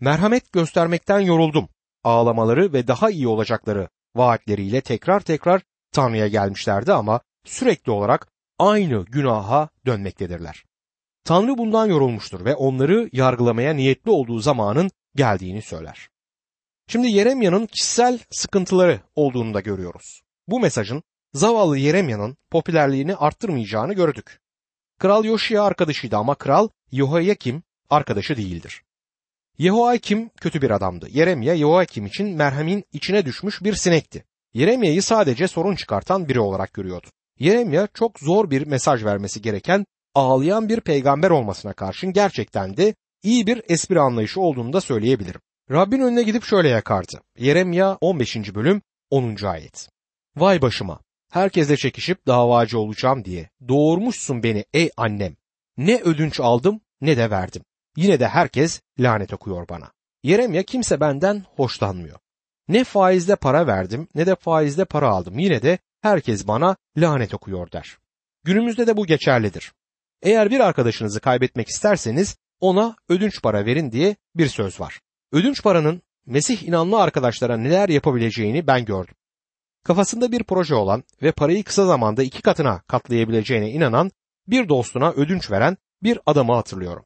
Merhamet 0.00 0.52
göstermekten 0.52 1.20
yoruldum. 1.20 1.68
Ağlamaları 2.04 2.72
ve 2.72 2.86
daha 2.86 3.10
iyi 3.10 3.28
olacakları 3.28 3.88
vaatleriyle 4.14 4.80
tekrar 4.80 5.20
tekrar 5.20 5.62
Tanrı'ya 5.92 6.28
gelmişlerdi 6.28 6.92
ama 6.92 7.20
sürekli 7.44 7.92
olarak 7.92 8.28
aynı 8.58 9.04
günaha 9.04 9.68
dönmektedirler. 9.86 10.64
Tanrı 11.24 11.58
bundan 11.58 11.86
yorulmuştur 11.86 12.44
ve 12.44 12.54
onları 12.54 13.08
yargılamaya 13.12 13.74
niyetli 13.74 14.10
olduğu 14.10 14.38
zamanın 14.38 14.90
geldiğini 15.14 15.62
söyler. 15.62 16.08
Şimdi 16.88 17.08
Yeremya'nın 17.08 17.66
kişisel 17.66 18.18
sıkıntıları 18.30 19.00
olduğunu 19.14 19.54
da 19.54 19.60
görüyoruz. 19.60 20.22
Bu 20.48 20.60
mesajın 20.60 21.02
zavallı 21.34 21.78
Yeremya'nın 21.78 22.36
popülerliğini 22.50 23.16
arttırmayacağını 23.16 23.94
gördük. 23.94 24.40
Kral 24.98 25.24
Yoşiya 25.24 25.62
arkadaşıydı 25.62 26.16
ama 26.16 26.34
kral 26.34 26.68
Yehoyakim 26.90 27.62
arkadaşı 27.90 28.36
değildir. 28.36 28.83
Yehoakim 29.58 30.30
kötü 30.40 30.62
bir 30.62 30.70
adamdı. 30.70 31.08
Yeremya 31.10 31.54
Yehoakim 31.54 32.06
için 32.06 32.36
merhamin 32.36 32.84
içine 32.92 33.24
düşmüş 33.24 33.64
bir 33.64 33.74
sinekti. 33.74 34.24
Yeremya'yı 34.54 35.02
sadece 35.02 35.48
sorun 35.48 35.74
çıkartan 35.74 36.28
biri 36.28 36.40
olarak 36.40 36.72
görüyordu. 36.72 37.06
Yeremya 37.38 37.88
çok 37.94 38.20
zor 38.20 38.50
bir 38.50 38.66
mesaj 38.66 39.04
vermesi 39.04 39.42
gereken 39.42 39.86
ağlayan 40.14 40.68
bir 40.68 40.80
peygamber 40.80 41.30
olmasına 41.30 41.72
karşın 41.72 42.12
gerçekten 42.12 42.76
de 42.76 42.94
iyi 43.22 43.46
bir 43.46 43.62
espri 43.68 44.00
anlayışı 44.00 44.40
olduğunu 44.40 44.72
da 44.72 44.80
söyleyebilirim. 44.80 45.40
Rabbin 45.70 46.00
önüne 46.00 46.22
gidip 46.22 46.44
şöyle 46.44 46.68
yakardı. 46.68 47.20
Yeremya 47.38 47.98
15. 48.00 48.54
bölüm 48.54 48.82
10. 49.10 49.44
ayet. 49.44 49.88
Vay 50.36 50.62
başıma 50.62 51.00
herkesle 51.32 51.76
çekişip 51.76 52.26
davacı 52.26 52.78
olacağım 52.78 53.24
diye 53.24 53.50
doğurmuşsun 53.68 54.42
beni 54.42 54.64
ey 54.74 54.90
annem. 54.96 55.36
Ne 55.76 56.00
ödünç 56.00 56.40
aldım 56.40 56.80
ne 57.00 57.16
de 57.16 57.30
verdim. 57.30 57.62
Yine 57.96 58.20
de 58.20 58.28
herkes 58.28 58.80
lanet 58.98 59.32
okuyor 59.32 59.68
bana. 59.68 59.92
Yeremya 60.22 60.62
kimse 60.62 61.00
benden 61.00 61.44
hoşlanmıyor. 61.56 62.18
Ne 62.68 62.84
faizle 62.84 63.36
para 63.36 63.66
verdim 63.66 64.08
ne 64.14 64.26
de 64.26 64.34
faizle 64.34 64.84
para 64.84 65.08
aldım. 65.08 65.38
Yine 65.38 65.62
de 65.62 65.78
herkes 66.00 66.46
bana 66.46 66.76
lanet 66.96 67.34
okuyor 67.34 67.72
der. 67.72 67.98
Günümüzde 68.44 68.86
de 68.86 68.96
bu 68.96 69.06
geçerlidir. 69.06 69.72
Eğer 70.22 70.50
bir 70.50 70.60
arkadaşınızı 70.60 71.20
kaybetmek 71.20 71.68
isterseniz 71.68 72.36
ona 72.60 72.96
ödünç 73.08 73.42
para 73.42 73.66
verin 73.66 73.92
diye 73.92 74.16
bir 74.34 74.48
söz 74.48 74.80
var. 74.80 75.00
Ödünç 75.32 75.62
paranın 75.62 76.02
Mesih 76.26 76.62
inanlı 76.62 77.02
arkadaşlara 77.02 77.56
neler 77.56 77.88
yapabileceğini 77.88 78.66
ben 78.66 78.84
gördüm. 78.84 79.14
Kafasında 79.84 80.32
bir 80.32 80.44
proje 80.44 80.74
olan 80.74 81.04
ve 81.22 81.32
parayı 81.32 81.64
kısa 81.64 81.86
zamanda 81.86 82.22
iki 82.22 82.42
katına 82.42 82.80
katlayabileceğine 82.80 83.70
inanan 83.70 84.10
bir 84.48 84.68
dostuna 84.68 85.12
ödünç 85.12 85.50
veren 85.50 85.76
bir 86.02 86.18
adamı 86.26 86.54
hatırlıyorum. 86.54 87.04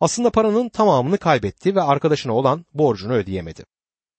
Aslında 0.00 0.30
paranın 0.30 0.68
tamamını 0.68 1.18
kaybetti 1.18 1.74
ve 1.74 1.82
arkadaşına 1.82 2.32
olan 2.32 2.66
borcunu 2.74 3.12
ödeyemedi. 3.12 3.64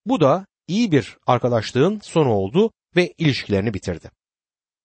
Bu 0.05 0.19
da 0.19 0.45
iyi 0.67 0.91
bir 0.91 1.17
arkadaşlığın 1.27 1.99
sonu 1.99 2.29
oldu 2.29 2.71
ve 2.95 3.13
ilişkilerini 3.17 3.73
bitirdi. 3.73 4.11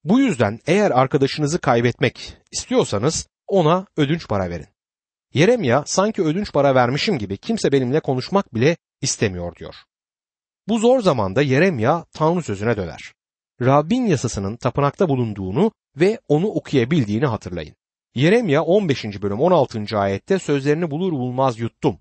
Bu 0.05 0.21
yüzden 0.21 0.61
eğer 0.67 0.91
arkadaşınızı 0.91 1.59
kaybetmek 1.59 2.37
istiyorsanız 2.51 3.27
ona 3.49 3.87
ödünç 3.97 4.29
para 4.29 4.51
verin. 4.51 4.67
Yeremya 5.35 5.83
sanki 5.87 6.23
ödünç 6.23 6.53
para 6.53 6.75
vermişim 6.75 7.19
gibi 7.19 7.37
kimse 7.37 7.73
benimle 7.73 8.01
konuşmak 8.01 8.55
bile 8.55 8.77
istemiyor 9.01 9.57
diyor. 9.57 9.75
Bu 10.69 10.79
zor 10.79 11.01
zamanda 11.01 11.43
Yeremya 11.43 12.05
Tanrı 12.13 12.43
sözüne 12.43 12.77
döner. 12.77 13.13
Rabbin 13.61 14.07
yasasının 14.07 14.57
tapınakta 14.57 15.09
bulunduğunu 15.09 15.73
ve 15.97 16.21
onu 16.29 16.47
okuyabildiğini 16.47 17.27
hatırlayın. 17.27 17.75
Yeremya 18.15 18.63
15. 18.63 19.05
bölüm 19.05 19.41
16. 19.41 19.99
ayette 19.99 20.39
sözlerini 20.39 20.91
bulur 20.91 21.13
bulmaz 21.13 21.59
yuttum. 21.59 21.99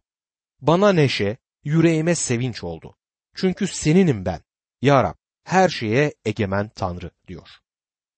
Bana 0.61 0.93
neşe, 0.93 1.37
yüreğime 1.63 2.15
sevinç 2.15 2.63
oldu. 2.63 2.95
Çünkü 3.35 3.67
seninim 3.67 4.25
ben. 4.25 4.41
Ya 4.81 5.03
Rab, 5.03 5.15
her 5.43 5.69
şeye 5.69 6.13
egemen 6.25 6.69
Tanrı 6.69 7.11
diyor. 7.27 7.49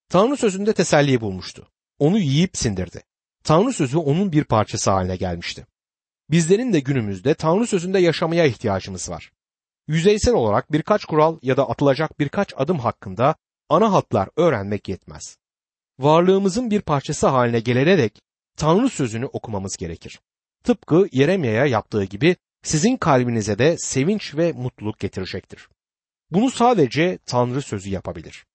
Tanrı 0.10 0.38
sözünde 0.38 0.74
teselli 0.74 1.22
bulmuştu. 1.22 1.68
Onu 2.00 2.20
yiyip 2.20 2.58
sindirdi. 2.58 3.04
Tanrı 3.44 3.74
sözü 3.74 3.98
onun 3.98 4.32
bir 4.32 4.44
parçası 4.44 4.92
haline 4.92 5.16
gelmişti. 5.16 5.66
Bizlerin 6.30 6.74
de 6.74 6.80
günümüzde 6.80 7.34
Tanrı 7.34 7.68
sözünde 7.68 8.00
yaşamaya 8.00 8.46
ihtiyacımız 8.46 9.10
var. 9.10 9.32
Yüzeysel 9.88 10.34
olarak 10.34 10.72
birkaç 10.72 11.06
kural 11.06 11.40
ya 11.42 11.58
da 11.58 11.70
atılacak 11.70 12.20
birkaç 12.20 12.54
adım 12.58 12.80
hakkında 12.80 13.36
ana 13.70 13.94
hatlar 13.94 14.30
öğrenmek 14.36 14.90
yetmez. 14.90 15.38
Varlığımızın 16.00 16.72
bir 16.72 16.82
parçası 16.82 17.28
haline 17.28 17.60
gelene 17.60 17.98
dek 17.98 18.22
Tanrı 18.58 18.90
sözünü 18.90 19.26
okumamız 19.26 19.78
gerekir. 19.78 20.20
Tıpkı 20.64 21.08
Yeremya'ya 21.12 21.66
yaptığı 21.66 22.04
gibi 22.04 22.36
sizin 22.64 22.98
kalbinize 22.98 23.60
de 23.60 23.78
sevinç 23.78 24.36
ve 24.36 24.52
mutluluk 24.52 25.00
getirecektir. 25.00 25.70
Bunu 26.32 26.52
sadece 26.52 27.20
Tanrı 27.26 27.62
sözü 27.62 27.90
yapabilir. 27.90 28.46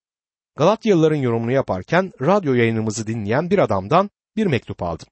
Galatyalıların 0.57 1.17
yorumunu 1.17 1.53
yaparken 1.53 2.13
radyo 2.21 2.55
yayınımızı 2.55 3.07
dinleyen 3.07 3.51
bir 3.51 3.59
adamdan 3.59 4.11
bir 4.37 4.47
mektup 4.47 4.83
aldım. 4.83 5.09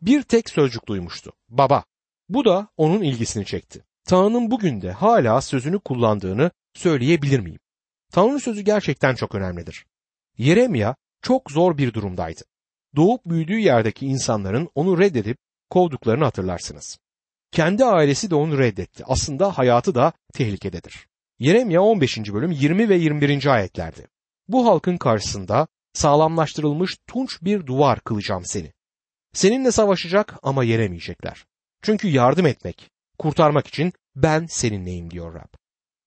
Bir 0.00 0.22
tek 0.22 0.50
sözcük 0.50 0.88
duymuştu. 0.88 1.32
Baba. 1.48 1.84
Bu 2.28 2.44
da 2.44 2.68
onun 2.76 3.02
ilgisini 3.02 3.44
çekti. 3.44 3.84
Tanrı'nın 4.04 4.50
bugün 4.50 4.82
de 4.82 4.92
hala 4.92 5.40
sözünü 5.40 5.78
kullandığını 5.80 6.50
söyleyebilir 6.74 7.40
miyim? 7.40 7.60
Tanrı 8.12 8.40
sözü 8.40 8.60
gerçekten 8.60 9.14
çok 9.14 9.34
önemlidir. 9.34 9.86
Yeremya 10.38 10.96
çok 11.24 11.50
zor 11.50 11.78
bir 11.78 11.94
durumdaydı. 11.94 12.40
Doğup 12.96 13.24
büyüdüğü 13.26 13.58
yerdeki 13.58 14.06
insanların 14.06 14.68
onu 14.74 14.98
reddedip 14.98 15.38
kovduklarını 15.70 16.24
hatırlarsınız. 16.24 16.98
Kendi 17.52 17.84
ailesi 17.84 18.30
de 18.30 18.34
onu 18.34 18.58
reddetti. 18.58 19.04
Aslında 19.06 19.58
hayatı 19.58 19.94
da 19.94 20.12
tehlikededir. 20.34 21.06
Yeremya 21.38 21.82
15. 21.82 22.18
bölüm 22.18 22.50
20 22.50 22.88
ve 22.88 22.96
21. 22.96 23.46
ayetlerdi. 23.46 24.06
Bu 24.48 24.66
halkın 24.66 24.96
karşısında 24.96 25.66
sağlamlaştırılmış 25.92 26.96
tunç 27.06 27.42
bir 27.42 27.66
duvar 27.66 28.00
kılacağım 28.00 28.44
seni. 28.44 28.72
Seninle 29.32 29.72
savaşacak 29.72 30.34
ama 30.42 30.64
yeremeyecekler. 30.64 31.44
Çünkü 31.82 32.08
yardım 32.08 32.46
etmek, 32.46 32.90
kurtarmak 33.18 33.66
için 33.66 33.92
ben 34.16 34.46
seninleyim 34.46 35.10
diyor 35.10 35.34
Rab. 35.34 35.54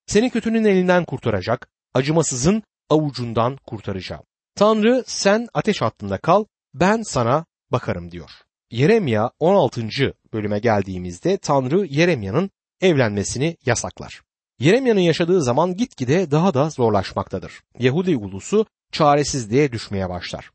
Seni 0.06 0.30
kötünün 0.30 0.64
elinden 0.66 1.06
kurtaracak, 1.06 1.68
acımasızın 1.94 2.64
avucundan 2.90 3.58
kurtaracağım. 3.58 4.24
Tanrı 4.58 5.04
sen 5.08 5.48
ateş 5.54 5.82
hattında 5.82 6.18
kal, 6.18 6.46
ben 6.74 7.02
sana 7.02 7.46
bakarım 7.72 8.12
diyor. 8.12 8.30
Yeremya 8.72 9.32
16. 9.40 9.82
bölüme 10.34 10.60
geldiğimizde 10.60 11.38
Tanrı 11.38 11.86
Yeremya'nın 11.86 12.50
evlenmesini 12.82 13.58
yasaklar. 13.66 14.22
Yeremya'nın 14.60 15.00
yaşadığı 15.00 15.42
zaman 15.42 15.76
gitgide 15.76 16.32
daha 16.32 16.54
da 16.54 16.70
zorlaşmaktadır. 16.70 17.62
Yahudi 17.80 18.18
ulusu 18.18 18.66
çaresizliğe 18.92 19.72
düşmeye 19.72 20.10
başlar. 20.10 20.52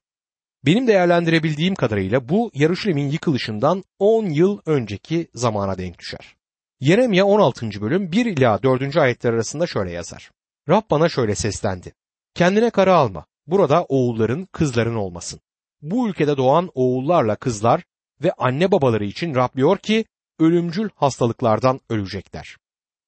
Benim 0.66 0.86
değerlendirebildiğim 0.86 1.74
kadarıyla 1.74 2.28
bu 2.28 2.50
Yarışilim'in 2.54 3.10
yıkılışından 3.10 3.84
10 3.98 4.26
yıl 4.26 4.60
önceki 4.66 5.28
zamana 5.34 5.78
denk 5.78 5.98
düşer. 5.98 6.36
Yeremya 6.80 7.26
16. 7.26 7.80
bölüm 7.80 8.12
1 8.12 8.26
ila 8.26 8.62
4. 8.62 8.96
ayetler 8.96 9.32
arasında 9.32 9.66
şöyle 9.66 9.90
yazar. 9.90 10.30
Rab 10.68 10.82
bana 10.90 11.08
şöyle 11.08 11.34
seslendi. 11.34 11.92
Kendine 12.34 12.70
karı 12.70 12.94
alma. 12.94 13.26
Burada 13.46 13.84
oğulların, 13.84 14.44
kızların 14.52 14.94
olmasın. 14.94 15.40
Bu 15.82 16.08
ülkede 16.08 16.36
doğan 16.36 16.70
oğullarla 16.74 17.36
kızlar 17.36 17.82
ve 18.22 18.32
anne 18.32 18.72
babaları 18.72 19.04
için 19.04 19.34
Rab 19.34 19.56
diyor 19.56 19.78
ki 19.78 20.04
ölümcül 20.38 20.88
hastalıklardan 20.94 21.80
ölecekler. 21.88 22.56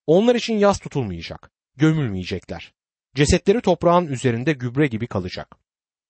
Onlar 0.06 0.34
için 0.34 0.54
yas 0.54 0.78
tutulmayacak, 0.78 1.50
gömülmeyecekler. 1.76 2.72
Cesetleri 3.14 3.60
toprağın 3.60 4.06
üzerinde 4.06 4.52
gübre 4.52 4.86
gibi 4.86 5.06
kalacak. 5.06 5.56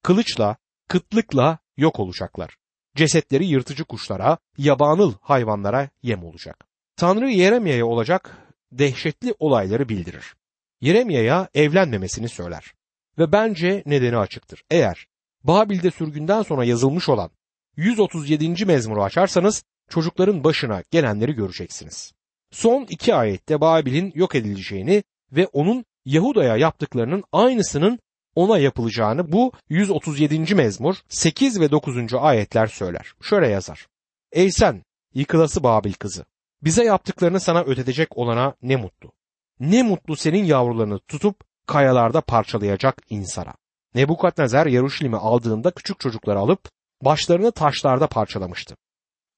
Kılıçla, 0.03 0.57
kıtlıkla 0.89 1.59
yok 1.77 2.01
olacaklar. 2.01 2.57
Cesetleri 2.97 3.47
yırtıcı 3.47 3.85
kuşlara, 3.85 4.39
yabanıl 4.59 5.15
hayvanlara 5.21 5.89
yem 6.03 6.25
olacak. 6.25 6.67
Tanrı 6.97 7.31
Yeremya'ya 7.31 7.87
olacak 7.87 8.39
dehşetli 8.73 9.35
olayları 9.39 9.89
bildirir. 9.89 10.35
Yeremya'ya 10.81 11.49
evlenmemesini 11.55 12.29
söyler. 12.29 12.75
Ve 13.19 13.33
bence 13.33 13.83
nedeni 13.87 14.17
açıktır. 14.17 14.63
Eğer 14.71 15.07
Babil'de 15.45 15.91
sürgünden 15.91 16.43
sonra 16.43 16.65
yazılmış 16.65 17.09
olan 17.09 17.31
137. 17.77 18.65
mezmuru 18.65 19.03
açarsanız 19.03 19.65
çocukların 19.89 20.45
başına 20.45 20.83
gelenleri 20.91 21.33
göreceksiniz. 21.33 22.13
Son 22.51 22.87
iki 22.91 23.15
ayette 23.15 23.61
Babil'in 23.61 24.13
yok 24.15 24.35
edileceğini 24.35 25.03
ve 25.33 25.47
onun 25.47 25.85
Yahuda'ya 26.05 26.57
yaptıklarının 26.57 27.25
aynısının 27.33 27.99
ona 28.35 28.59
yapılacağını 28.59 29.33
bu 29.33 29.53
137. 29.69 30.55
mezmur 30.55 30.97
8 31.09 31.61
ve 31.61 31.71
9. 31.71 32.15
ayetler 32.15 32.67
söyler. 32.67 33.13
Şöyle 33.23 33.49
yazar. 33.49 33.87
Ey 34.33 34.53
sen 34.53 34.83
yıkılası 35.15 35.63
Babil 35.63 35.93
kızı 35.93 36.25
bize 36.63 36.85
yaptıklarını 36.85 37.41
sana 37.41 37.63
ödetecek 37.63 38.19
olana 38.19 38.55
ne 38.63 38.77
mutlu. 38.77 39.13
Ne 39.61 39.83
mutlu 39.83 40.17
senin 40.17 40.45
yavrularını 40.45 40.99
tutup 40.99 41.37
kayalarda 41.67 42.21
parçalayacak 42.21 43.03
insana. 43.11 43.55
Nebukadnezar 43.95 44.67
Yeruşalim'i 44.67 45.17
aldığında 45.17 45.71
küçük 45.71 46.01
çocukları 46.01 46.39
alıp 46.39 46.69
başlarını 47.03 47.53
taşlarda 47.53 48.07
parçalamıştı. 48.07 48.77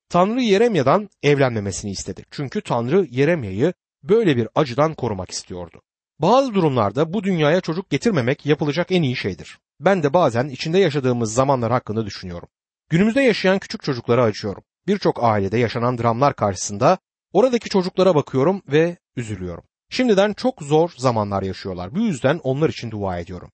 Tanrı 0.09 0.41
Yeremya'dan 0.41 1.09
evlenmemesini 1.23 1.91
istedi. 1.91 2.25
Çünkü 2.31 2.61
Tanrı 2.61 3.07
Yeremya'yı 3.11 3.73
böyle 4.03 4.37
bir 4.37 4.49
acıdan 4.55 4.95
korumak 4.95 5.31
istiyordu. 5.31 5.83
Bazı 6.19 6.55
durumlarda 6.55 7.13
bu 7.13 7.25
dünyaya 7.25 7.61
çocuk 7.61 7.91
getirmemek 7.91 8.47
yapılacak 8.47 8.93
en 8.93 9.03
iyi 9.03 9.17
şeydir. 9.17 9.59
Ben 9.81 10.03
de 10.03 10.13
bazen 10.13 10.49
içinde 10.49 10.79
yaşadığımız 10.79 11.35
zamanlar 11.35 11.73
hakkında 11.73 12.07
düşünüyorum. 12.07 12.49
Günümüzde 12.89 13.23
yaşayan 13.23 13.59
küçük 13.59 13.83
çocuklara 13.83 14.23
acıyorum. 14.23 14.63
Birçok 14.87 15.25
ailede 15.25 15.59
yaşanan 15.59 15.99
dramlar 15.99 16.35
karşısında 16.35 16.99
oradaki 17.33 17.69
çocuklara 17.69 18.15
bakıyorum 18.15 18.63
ve 18.69 18.97
üzülüyorum. 19.17 19.65
Şimdiden 19.91 20.33
çok 20.33 20.63
zor 20.63 20.93
zamanlar 20.97 21.43
yaşıyorlar. 21.43 21.95
Bu 21.95 22.01
yüzden 22.01 22.41
onlar 22.43 22.69
için 22.69 22.91
dua 22.91 23.19
ediyorum. 23.19 23.51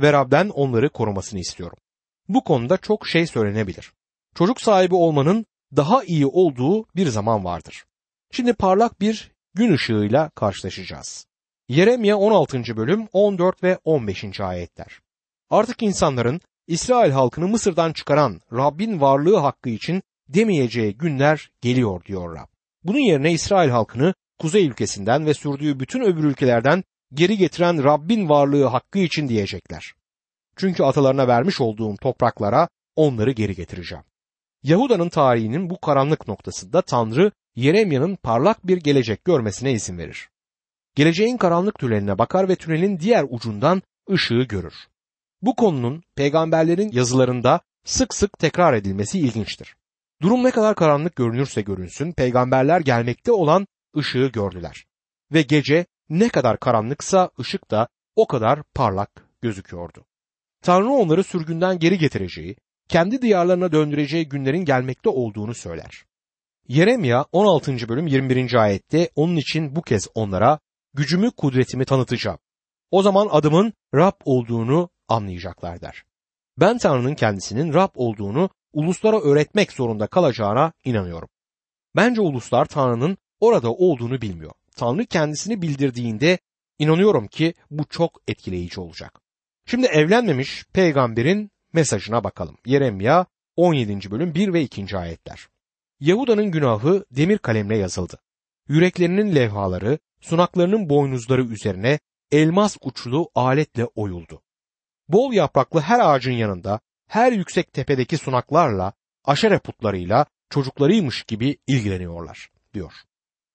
Ve 0.00 0.12
Rab'den 0.12 0.48
onları 0.48 0.88
korumasını 0.88 1.40
istiyorum. 1.40 1.78
Bu 2.28 2.44
konuda 2.44 2.76
çok 2.76 3.08
şey 3.08 3.26
söylenebilir. 3.26 3.92
Çocuk 4.34 4.60
sahibi 4.60 4.94
olmanın 4.94 5.46
daha 5.76 6.04
iyi 6.04 6.26
olduğu 6.26 6.86
bir 6.96 7.06
zaman 7.06 7.44
vardır. 7.44 7.84
Şimdi 8.30 8.52
parlak 8.52 9.00
bir 9.00 9.32
gün 9.54 9.72
ışığıyla 9.72 10.30
karşılaşacağız. 10.30 11.26
Yeremya 11.68 12.16
16. 12.16 12.76
bölüm 12.76 13.08
14 13.12 13.62
ve 13.62 13.78
15. 13.84 14.40
ayetler. 14.40 15.00
Artık 15.50 15.82
insanların 15.82 16.40
İsrail 16.66 17.10
halkını 17.10 17.48
Mısır'dan 17.48 17.92
çıkaran 17.92 18.40
Rabbin 18.52 19.00
varlığı 19.00 19.36
hakkı 19.36 19.68
için 19.70 20.02
demeyeceği 20.28 20.96
günler 20.96 21.50
geliyor 21.60 22.04
diyor 22.04 22.36
Rab. 22.36 22.46
Bunun 22.84 22.98
yerine 22.98 23.32
İsrail 23.32 23.70
halkını 23.70 24.14
kuzey 24.42 24.66
ülkesinden 24.66 25.26
ve 25.26 25.34
sürdüğü 25.34 25.80
bütün 25.80 26.00
öbür 26.00 26.24
ülkelerden 26.24 26.84
geri 27.14 27.38
getiren 27.38 27.84
Rabbin 27.84 28.28
varlığı 28.28 28.64
hakkı 28.64 28.98
için 28.98 29.28
diyecekler. 29.28 29.94
Çünkü 30.56 30.82
atalarına 30.82 31.28
vermiş 31.28 31.60
olduğum 31.60 31.96
topraklara 31.96 32.68
onları 32.96 33.32
geri 33.32 33.54
getireceğim. 33.54 34.04
Yahuda'nın 34.62 35.08
tarihinin 35.08 35.70
bu 35.70 35.80
karanlık 35.80 36.28
noktasında 36.28 36.82
Tanrı 36.82 37.32
Yeremya'nın 37.56 38.16
parlak 38.16 38.66
bir 38.66 38.76
gelecek 38.76 39.24
görmesine 39.24 39.72
izin 39.72 39.98
verir. 39.98 40.28
Geleceğin 40.94 41.36
karanlık 41.36 41.78
tüneline 41.78 42.18
bakar 42.18 42.48
ve 42.48 42.56
tünelin 42.56 43.00
diğer 43.00 43.26
ucundan 43.28 43.82
ışığı 44.10 44.42
görür. 44.42 44.74
Bu 45.42 45.56
konunun 45.56 46.02
peygamberlerin 46.16 46.92
yazılarında 46.92 47.60
sık 47.84 48.14
sık 48.14 48.38
tekrar 48.38 48.74
edilmesi 48.74 49.18
ilginçtir. 49.18 49.76
Durum 50.22 50.44
ne 50.44 50.50
kadar 50.50 50.74
karanlık 50.74 51.16
görünürse 51.16 51.62
görünsün 51.62 52.12
peygamberler 52.12 52.80
gelmekte 52.80 53.32
olan 53.32 53.66
ışığı 53.96 54.30
gördüler. 54.32 54.86
Ve 55.32 55.42
gece 55.42 55.86
ne 56.08 56.28
kadar 56.28 56.60
karanlıksa 56.60 57.30
ışık 57.40 57.70
da 57.70 57.88
o 58.16 58.26
kadar 58.26 58.62
parlak 58.62 59.26
gözüküyordu. 59.42 60.04
Tanrı 60.62 60.88
onları 60.88 61.24
sürgünden 61.24 61.78
geri 61.78 61.98
getireceği, 61.98 62.56
kendi 62.88 63.22
diyarlarına 63.22 63.72
döndüreceği 63.72 64.28
günlerin 64.28 64.64
gelmekte 64.64 65.08
olduğunu 65.08 65.54
söyler. 65.54 66.04
Yeremya 66.68 67.26
16. 67.32 67.88
bölüm 67.88 68.06
21. 68.06 68.54
ayette 68.54 69.10
onun 69.16 69.36
için 69.36 69.76
bu 69.76 69.82
kez 69.82 70.08
onlara 70.14 70.58
gücümü 70.94 71.30
kudretimi 71.30 71.84
tanıtacağım. 71.84 72.38
O 72.90 73.02
zaman 73.02 73.28
adımın 73.30 73.72
Rab 73.94 74.20
olduğunu 74.24 74.90
anlayacaklar 75.08 75.80
der. 75.80 76.04
Ben 76.60 76.78
Tanrı'nın 76.78 77.14
kendisinin 77.14 77.74
Rab 77.74 77.90
olduğunu 77.94 78.50
uluslara 78.72 79.20
öğretmek 79.20 79.72
zorunda 79.72 80.06
kalacağına 80.06 80.72
inanıyorum. 80.84 81.28
Bence 81.96 82.20
uluslar 82.20 82.64
Tanrı'nın 82.64 83.18
orada 83.42 83.72
olduğunu 83.72 84.20
bilmiyor. 84.20 84.52
Tanrı 84.76 85.06
kendisini 85.06 85.62
bildirdiğinde 85.62 86.38
inanıyorum 86.78 87.26
ki 87.28 87.54
bu 87.70 87.84
çok 87.84 88.20
etkileyici 88.28 88.80
olacak. 88.80 89.20
Şimdi 89.66 89.86
evlenmemiş 89.86 90.64
peygamberin 90.72 91.50
mesajına 91.72 92.24
bakalım. 92.24 92.56
Yeremya 92.66 93.26
17. 93.56 94.10
bölüm 94.10 94.34
1 94.34 94.52
ve 94.52 94.62
2. 94.62 94.96
ayetler. 94.96 95.48
Yahuda'nın 96.00 96.50
günahı 96.50 97.04
demir 97.10 97.38
kalemle 97.38 97.78
yazıldı. 97.78 98.18
Yüreklerinin 98.68 99.34
levhaları, 99.34 99.98
sunaklarının 100.20 100.88
boynuzları 100.88 101.44
üzerine 101.44 101.98
elmas 102.32 102.76
uçlu 102.82 103.30
aletle 103.34 103.84
oyuldu. 103.84 104.42
Bol 105.08 105.32
yapraklı 105.32 105.80
her 105.80 106.00
ağacın 106.00 106.32
yanında, 106.32 106.80
her 107.08 107.32
yüksek 107.32 107.72
tepedeki 107.72 108.16
sunaklarla, 108.18 108.92
aşere 109.24 109.58
putlarıyla 109.58 110.26
çocuklarıymış 110.50 111.22
gibi 111.22 111.56
ilgileniyorlar, 111.66 112.50
diyor. 112.74 112.92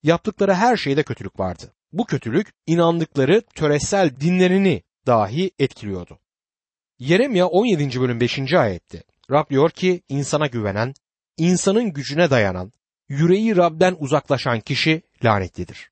Yaptıkları 0.04 0.54
her 0.54 0.78
şeyde 0.78 1.04
kötülük 1.04 1.40
vardı. 1.40 1.74
Bu 1.92 2.06
kötülük 2.06 2.54
inandıkları 2.68 3.42
töresel 3.42 4.12
dinlerini 4.20 4.84
dahi 5.08 5.52
etkiliyordu. 5.60 6.20
Yeremya 7.00 7.48
17. 7.48 8.02
bölüm 8.02 8.20
5. 8.20 8.54
ayette 8.54 9.04
Rab 9.32 9.50
diyor 9.50 9.70
ki 9.70 10.02
insana 10.10 10.48
güvenen, 10.48 10.94
insanın 11.38 11.94
gücüne 11.94 12.30
dayanan, 12.30 12.74
yüreği 13.10 13.56
Rab'den 13.56 13.96
uzaklaşan 14.00 14.60
kişi 14.60 15.02
lanetlidir. 15.24 15.92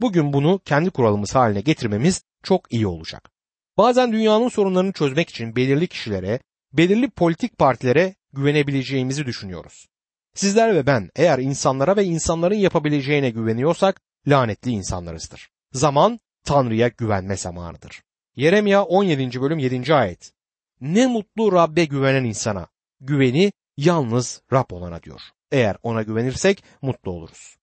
Bugün 0.00 0.32
bunu 0.32 0.60
kendi 0.64 0.90
kuralımız 0.90 1.34
haline 1.34 1.60
getirmemiz 1.60 2.22
çok 2.42 2.72
iyi 2.72 2.86
olacak. 2.86 3.30
Bazen 3.78 4.12
dünyanın 4.12 4.48
sorunlarını 4.48 4.92
çözmek 4.92 5.30
için 5.30 5.56
belirli 5.56 5.86
kişilere, 5.86 6.40
belirli 6.72 7.10
politik 7.10 7.58
partilere 7.58 8.14
güvenebileceğimizi 8.32 9.26
düşünüyoruz. 9.26 9.88
Sizler 10.34 10.74
ve 10.74 10.86
ben 10.86 11.10
eğer 11.16 11.38
insanlara 11.38 11.96
ve 11.96 12.04
insanların 12.04 12.54
yapabileceğine 12.54 13.30
güveniyorsak 13.30 14.00
lanetli 14.26 14.70
insanlarızdır. 14.70 15.50
Zaman 15.72 16.20
Tanrı'ya 16.44 16.88
güvenme 16.88 17.36
zamanıdır. 17.36 18.02
Yeremya 18.36 18.82
17. 18.82 19.40
bölüm 19.40 19.58
7. 19.58 19.94
ayet. 19.94 20.32
Ne 20.80 21.06
mutlu 21.06 21.52
Rabbe 21.52 21.84
güvenen 21.84 22.24
insana. 22.24 22.66
Güveni 23.00 23.52
yalnız 23.76 24.42
Rab 24.52 24.70
olana 24.70 25.02
diyor. 25.02 25.20
Eğer 25.50 25.76
ona 25.82 26.02
güvenirsek 26.02 26.64
mutlu 26.82 27.10
oluruz. 27.10 27.56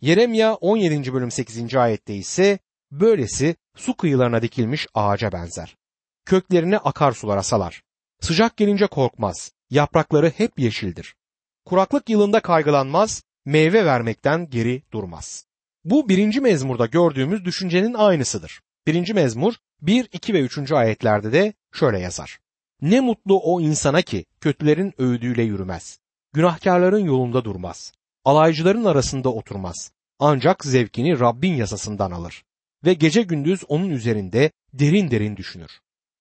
Yeremya 0.00 0.54
17. 0.54 1.12
bölüm 1.12 1.30
8. 1.30 1.74
ayette 1.74 2.14
ise 2.14 2.58
böylesi 2.90 3.56
su 3.76 3.96
kıyılarına 3.96 4.42
dikilmiş 4.42 4.86
ağaca 4.94 5.32
benzer. 5.32 5.76
Köklerini 6.24 6.78
akarsulara 6.78 7.42
salar. 7.42 7.82
Sıcak 8.20 8.56
gelince 8.56 8.86
korkmaz. 8.86 9.52
Yaprakları 9.70 10.32
hep 10.36 10.58
yeşildir. 10.58 11.14
Kuraklık 11.66 12.10
yılında 12.10 12.40
kaygılanmaz, 12.40 13.22
meyve 13.44 13.84
vermekten 13.84 14.50
geri 14.50 14.82
durmaz. 14.92 15.46
Bu 15.84 16.08
birinci 16.08 16.40
mezmurda 16.40 16.86
gördüğümüz 16.86 17.44
düşüncenin 17.44 17.94
aynısıdır. 17.94 18.60
Birinci 18.86 19.14
mezmur 19.14 19.54
1, 19.82 20.08
2 20.12 20.34
ve 20.34 20.40
3. 20.40 20.72
ayetlerde 20.72 21.32
de 21.32 21.52
şöyle 21.72 21.98
yazar. 21.98 22.38
Ne 22.80 23.00
mutlu 23.00 23.40
o 23.40 23.60
insana 23.60 24.02
ki 24.02 24.24
kötülerin 24.40 24.92
öğüdüyle 24.98 25.42
yürümez. 25.42 25.98
Günahkarların 26.32 27.04
yolunda 27.04 27.44
durmaz. 27.44 27.92
Alaycıların 28.24 28.84
arasında 28.84 29.28
oturmaz. 29.28 29.92
Ancak 30.18 30.64
zevkini 30.64 31.20
Rabbin 31.20 31.54
yasasından 31.54 32.10
alır. 32.10 32.44
Ve 32.84 32.94
gece 32.94 33.22
gündüz 33.22 33.64
onun 33.68 33.90
üzerinde 33.90 34.50
derin 34.72 35.10
derin 35.10 35.36
düşünür. 35.36 35.70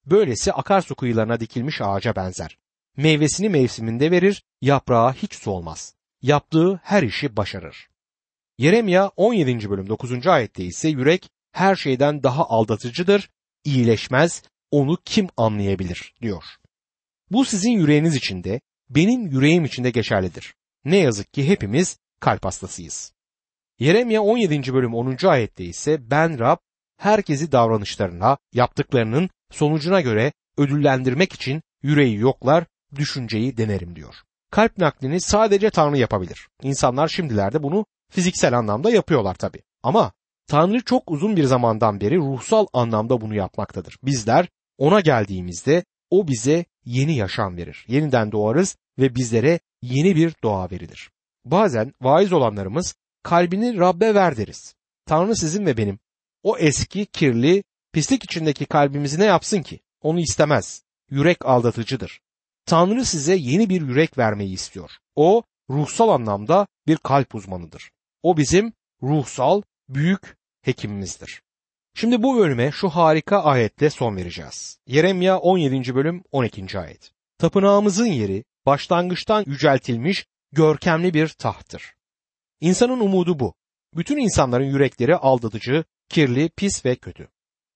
Böylesi 0.06 0.54
akarsu 0.54 0.96
kıyılarına 0.96 1.40
dikilmiş 1.40 1.82
ağaca 1.82 2.16
benzer. 2.16 2.58
Meyvesini 2.98 3.50
mevsiminde 3.50 4.12
verir, 4.12 4.44
yaprağı 4.62 5.14
hiç 5.14 5.36
solmaz. 5.36 5.96
Yaptığı 6.22 6.80
her 6.84 7.04
işi 7.04 7.38
başarır. 7.38 7.88
Yeremya 8.58 9.08
17. 9.08 9.70
bölüm 9.70 9.90
9. 9.90 10.28
ayette 10.28 10.64
ise 10.64 10.90
yürek 10.90 11.30
her 11.52 11.76
şeyden 11.76 12.24
daha 12.24 12.46
aldatıcıdır, 12.46 13.30
iyileşmez, 13.64 14.44
onu 14.72 14.98
kim 15.06 15.28
anlayabilir 15.38 16.14
diyor. 16.22 16.44
Bu 17.32 17.46
sizin 17.46 17.72
yüreğiniz 17.72 18.16
içinde, 18.16 18.62
benim 18.90 19.28
yüreğim 19.28 19.66
içinde 19.66 19.90
geçerlidir. 19.90 20.54
Ne 20.86 20.98
yazık 20.98 21.34
ki 21.34 21.48
hepimiz 21.48 21.98
kalp 22.20 22.46
hastasıyız. 22.46 23.14
Yeremya 23.80 24.22
17. 24.22 24.74
bölüm 24.74 24.94
10. 24.94 25.28
ayette 25.28 25.66
ise 25.66 26.12
ben 26.12 26.40
Rab 26.40 26.58
herkesi 26.98 27.52
davranışlarına, 27.52 28.38
yaptıklarının 28.54 29.30
sonucuna 29.52 30.02
göre 30.02 30.34
ödüllendirmek 30.58 31.34
için 31.34 31.62
yüreği 31.84 32.18
yoklar, 32.18 32.66
düşünceyi 32.96 33.58
denerim 33.58 33.96
diyor. 33.96 34.16
Kalp 34.52 34.78
naklini 34.78 35.22
sadece 35.22 35.70
Tanrı 35.70 35.98
yapabilir. 35.98 36.48
İnsanlar 36.62 37.08
şimdilerde 37.08 37.64
bunu 37.64 37.86
fiziksel 38.12 38.58
anlamda 38.58 38.92
yapıyorlar 38.92 39.36
tabi. 39.36 39.62
Ama 39.84 40.12
Tanrı 40.48 40.84
çok 40.84 41.12
uzun 41.12 41.36
bir 41.36 41.44
zamandan 41.44 42.02
beri 42.02 42.18
ruhsal 42.18 42.68
anlamda 42.74 43.22
bunu 43.22 43.36
yapmaktadır. 43.36 43.98
Bizler 44.04 44.48
ona 44.78 45.00
geldiğimizde 45.00 45.84
o 46.10 46.28
bize 46.28 46.66
yeni 46.86 47.16
yaşam 47.16 47.58
verir. 47.58 47.86
Yeniden 47.88 48.32
doğarız 48.32 48.78
ve 49.00 49.16
bizlere 49.16 49.60
yeni 49.82 50.16
bir 50.16 50.34
doğa 50.44 50.72
verilir. 50.72 51.12
Bazen 51.46 51.94
vaiz 52.02 52.34
olanlarımız 52.34 52.96
kalbini 53.24 53.78
Rabbe 53.80 54.16
ver 54.16 54.38
deriz. 54.38 54.76
Tanrı 55.06 55.36
sizin 55.36 55.66
ve 55.66 55.78
benim. 55.78 56.00
O 56.44 56.58
eski, 56.58 57.06
kirli, 57.06 57.64
pislik 57.94 58.24
içindeki 58.24 58.66
kalbimizi 58.66 59.20
ne 59.20 59.26
yapsın 59.26 59.62
ki? 59.62 59.80
Onu 60.02 60.20
istemez. 60.20 60.84
Yürek 61.10 61.46
aldatıcıdır. 61.46 62.20
Tanrı 62.66 63.06
size 63.06 63.36
yeni 63.36 63.70
bir 63.70 63.82
yürek 63.82 64.18
vermeyi 64.18 64.54
istiyor. 64.54 64.92
O 65.16 65.44
ruhsal 65.70 66.10
anlamda 66.10 66.68
bir 66.88 66.98
kalp 66.98 67.36
uzmanıdır. 67.36 67.92
O 68.24 68.38
bizim 68.38 68.74
ruhsal 69.02 69.62
büyük 69.90 70.38
hekimimizdir. 70.62 71.42
Şimdi 71.96 72.24
bu 72.24 72.38
bölüme 72.38 72.72
şu 72.72 72.90
harika 72.90 73.44
ayetle 73.44 73.90
son 73.90 74.16
vereceğiz. 74.16 74.80
Yeremya 74.88 75.38
17. 75.38 75.96
bölüm 75.96 76.24
12. 76.32 76.80
ayet. 76.80 77.12
Tapınağımızın 77.38 78.06
yeri 78.06 78.44
başlangıçtan 78.66 79.44
yüceltilmiş 79.48 80.26
görkemli 80.52 81.14
bir 81.14 81.28
tahttır. 81.28 81.94
İnsanın 82.62 83.00
umudu 83.00 83.40
bu. 83.40 83.54
Bütün 83.96 84.18
insanların 84.18 84.66
yürekleri 84.66 85.16
aldatıcı, 85.16 85.84
kirli, 86.10 86.50
pis 86.50 86.86
ve 86.86 86.96
kötü. 86.96 87.28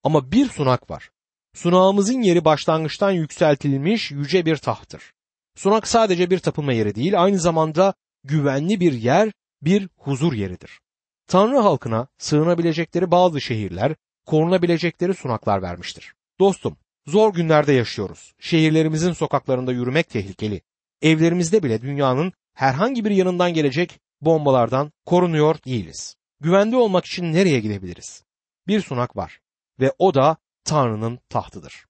Ama 0.03 0.31
bir 0.31 0.49
sunak 0.49 0.89
var. 0.89 1.09
Sunağımızın 1.57 2.21
yeri 2.21 2.45
başlangıçtan 2.45 3.11
yükseltilmiş 3.11 4.11
yüce 4.11 4.45
bir 4.45 4.57
tahttır. 4.57 5.13
Sunak 5.55 5.87
sadece 5.87 6.29
bir 6.29 6.39
tapınma 6.39 6.73
yeri 6.73 6.95
değil, 6.95 7.23
aynı 7.23 7.39
zamanda 7.39 7.93
güvenli 8.23 8.79
bir 8.79 8.93
yer, 8.93 9.31
bir 9.61 9.89
huzur 9.97 10.33
yeridir. 10.33 10.79
Tanrı 11.27 11.57
halkına 11.57 12.07
sığınabilecekleri 12.17 13.11
bazı 13.11 13.41
şehirler, 13.41 13.95
korunabilecekleri 14.25 15.13
sunaklar 15.13 15.61
vermiştir. 15.61 16.13
Dostum, 16.39 16.77
zor 17.07 17.33
günlerde 17.33 17.73
yaşıyoruz. 17.73 18.33
Şehirlerimizin 18.39 19.13
sokaklarında 19.13 19.71
yürümek 19.71 20.09
tehlikeli. 20.09 20.61
Evlerimizde 21.01 21.63
bile 21.63 21.81
dünyanın 21.81 22.33
herhangi 22.53 23.05
bir 23.05 23.11
yanından 23.11 23.53
gelecek 23.53 23.99
bombalardan 24.21 24.91
korunuyor 25.05 25.55
değiliz. 25.65 26.15
Güvende 26.39 26.75
olmak 26.75 27.05
için 27.05 27.33
nereye 27.33 27.59
gidebiliriz? 27.59 28.23
Bir 28.67 28.81
sunak 28.81 29.15
var 29.17 29.39
ve 29.79 29.93
o 29.99 30.13
da 30.13 30.37
Tanrı'nın 30.67 31.19
tahtıdır. 31.29 31.85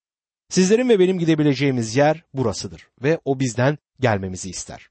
Sizlerin 0.50 0.90
ve 0.90 1.00
benim 1.00 1.20
gidebileceğimiz 1.20 1.96
yer 1.96 2.24
burasıdır 2.34 2.88
ve 3.04 3.20
o 3.26 3.40
bizden 3.40 3.78
gelmemizi 4.00 4.50
ister. 4.50 4.90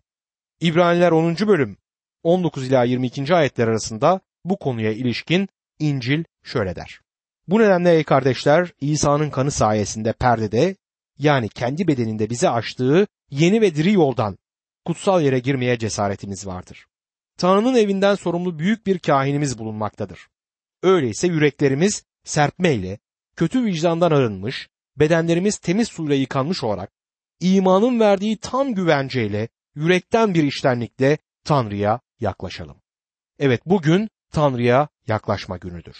İbraniler 0.61 1.11
10. 1.13 1.37
bölüm 1.37 1.77
19 2.23 2.69
ila 2.69 2.85
22. 2.85 3.35
ayetler 3.35 3.69
arasında 3.69 4.21
bu 4.45 4.59
konuya 4.59 4.93
ilişkin 4.93 5.49
İncil 5.79 6.25
şöyle 6.45 6.77
der. 6.77 7.01
Bu 7.49 7.59
nedenle 7.59 7.95
ey 7.95 8.05
kardeşler 8.05 8.73
İsa'nın 8.81 9.31
kanı 9.31 9.51
sayesinde 9.51 10.13
perdede 10.13 10.77
yani 11.19 11.49
kendi 11.49 11.89
bedeninde 11.89 12.31
bize 12.31 12.49
açtığı 12.49 13.07
yeni 13.31 13.61
ve 13.61 13.75
diri 13.75 13.93
yoldan 13.93 14.39
kutsal 14.85 15.23
yere 15.23 15.39
girmeye 15.39 15.79
cesaretimiz 15.79 16.47
vardır. 16.47 16.87
Tanrı'nın 17.39 17.75
evinden 17.75 18.15
sorumlu 18.15 18.59
büyük 18.59 18.87
bir 18.87 18.99
kahinimiz 18.99 19.59
bulunmaktadır. 19.59 20.29
Öyleyse 20.83 21.27
yüreklerimiz 21.27 22.05
serpmeyle, 22.25 22.99
kötü 23.37 23.65
vicdandan 23.65 24.11
arınmış, 24.11 24.69
bedenlerimiz 24.97 25.59
temiz 25.59 25.89
suyla 25.89 26.15
yıkanmış 26.15 26.65
olarak, 26.65 26.91
imanın 27.41 28.01
verdiği 28.01 28.37
tam 28.37 28.75
güvenceyle, 28.75 29.49
yürekten 29.75 30.35
bir 30.35 30.45
iştenlikle 30.45 31.19
Tanrı'ya 31.45 32.01
yaklaşalım. 32.21 32.77
Evet 33.39 33.61
bugün 33.67 34.09
Tanrı'ya 34.33 34.89
yaklaşma 35.07 35.57
günüdür. 35.57 35.97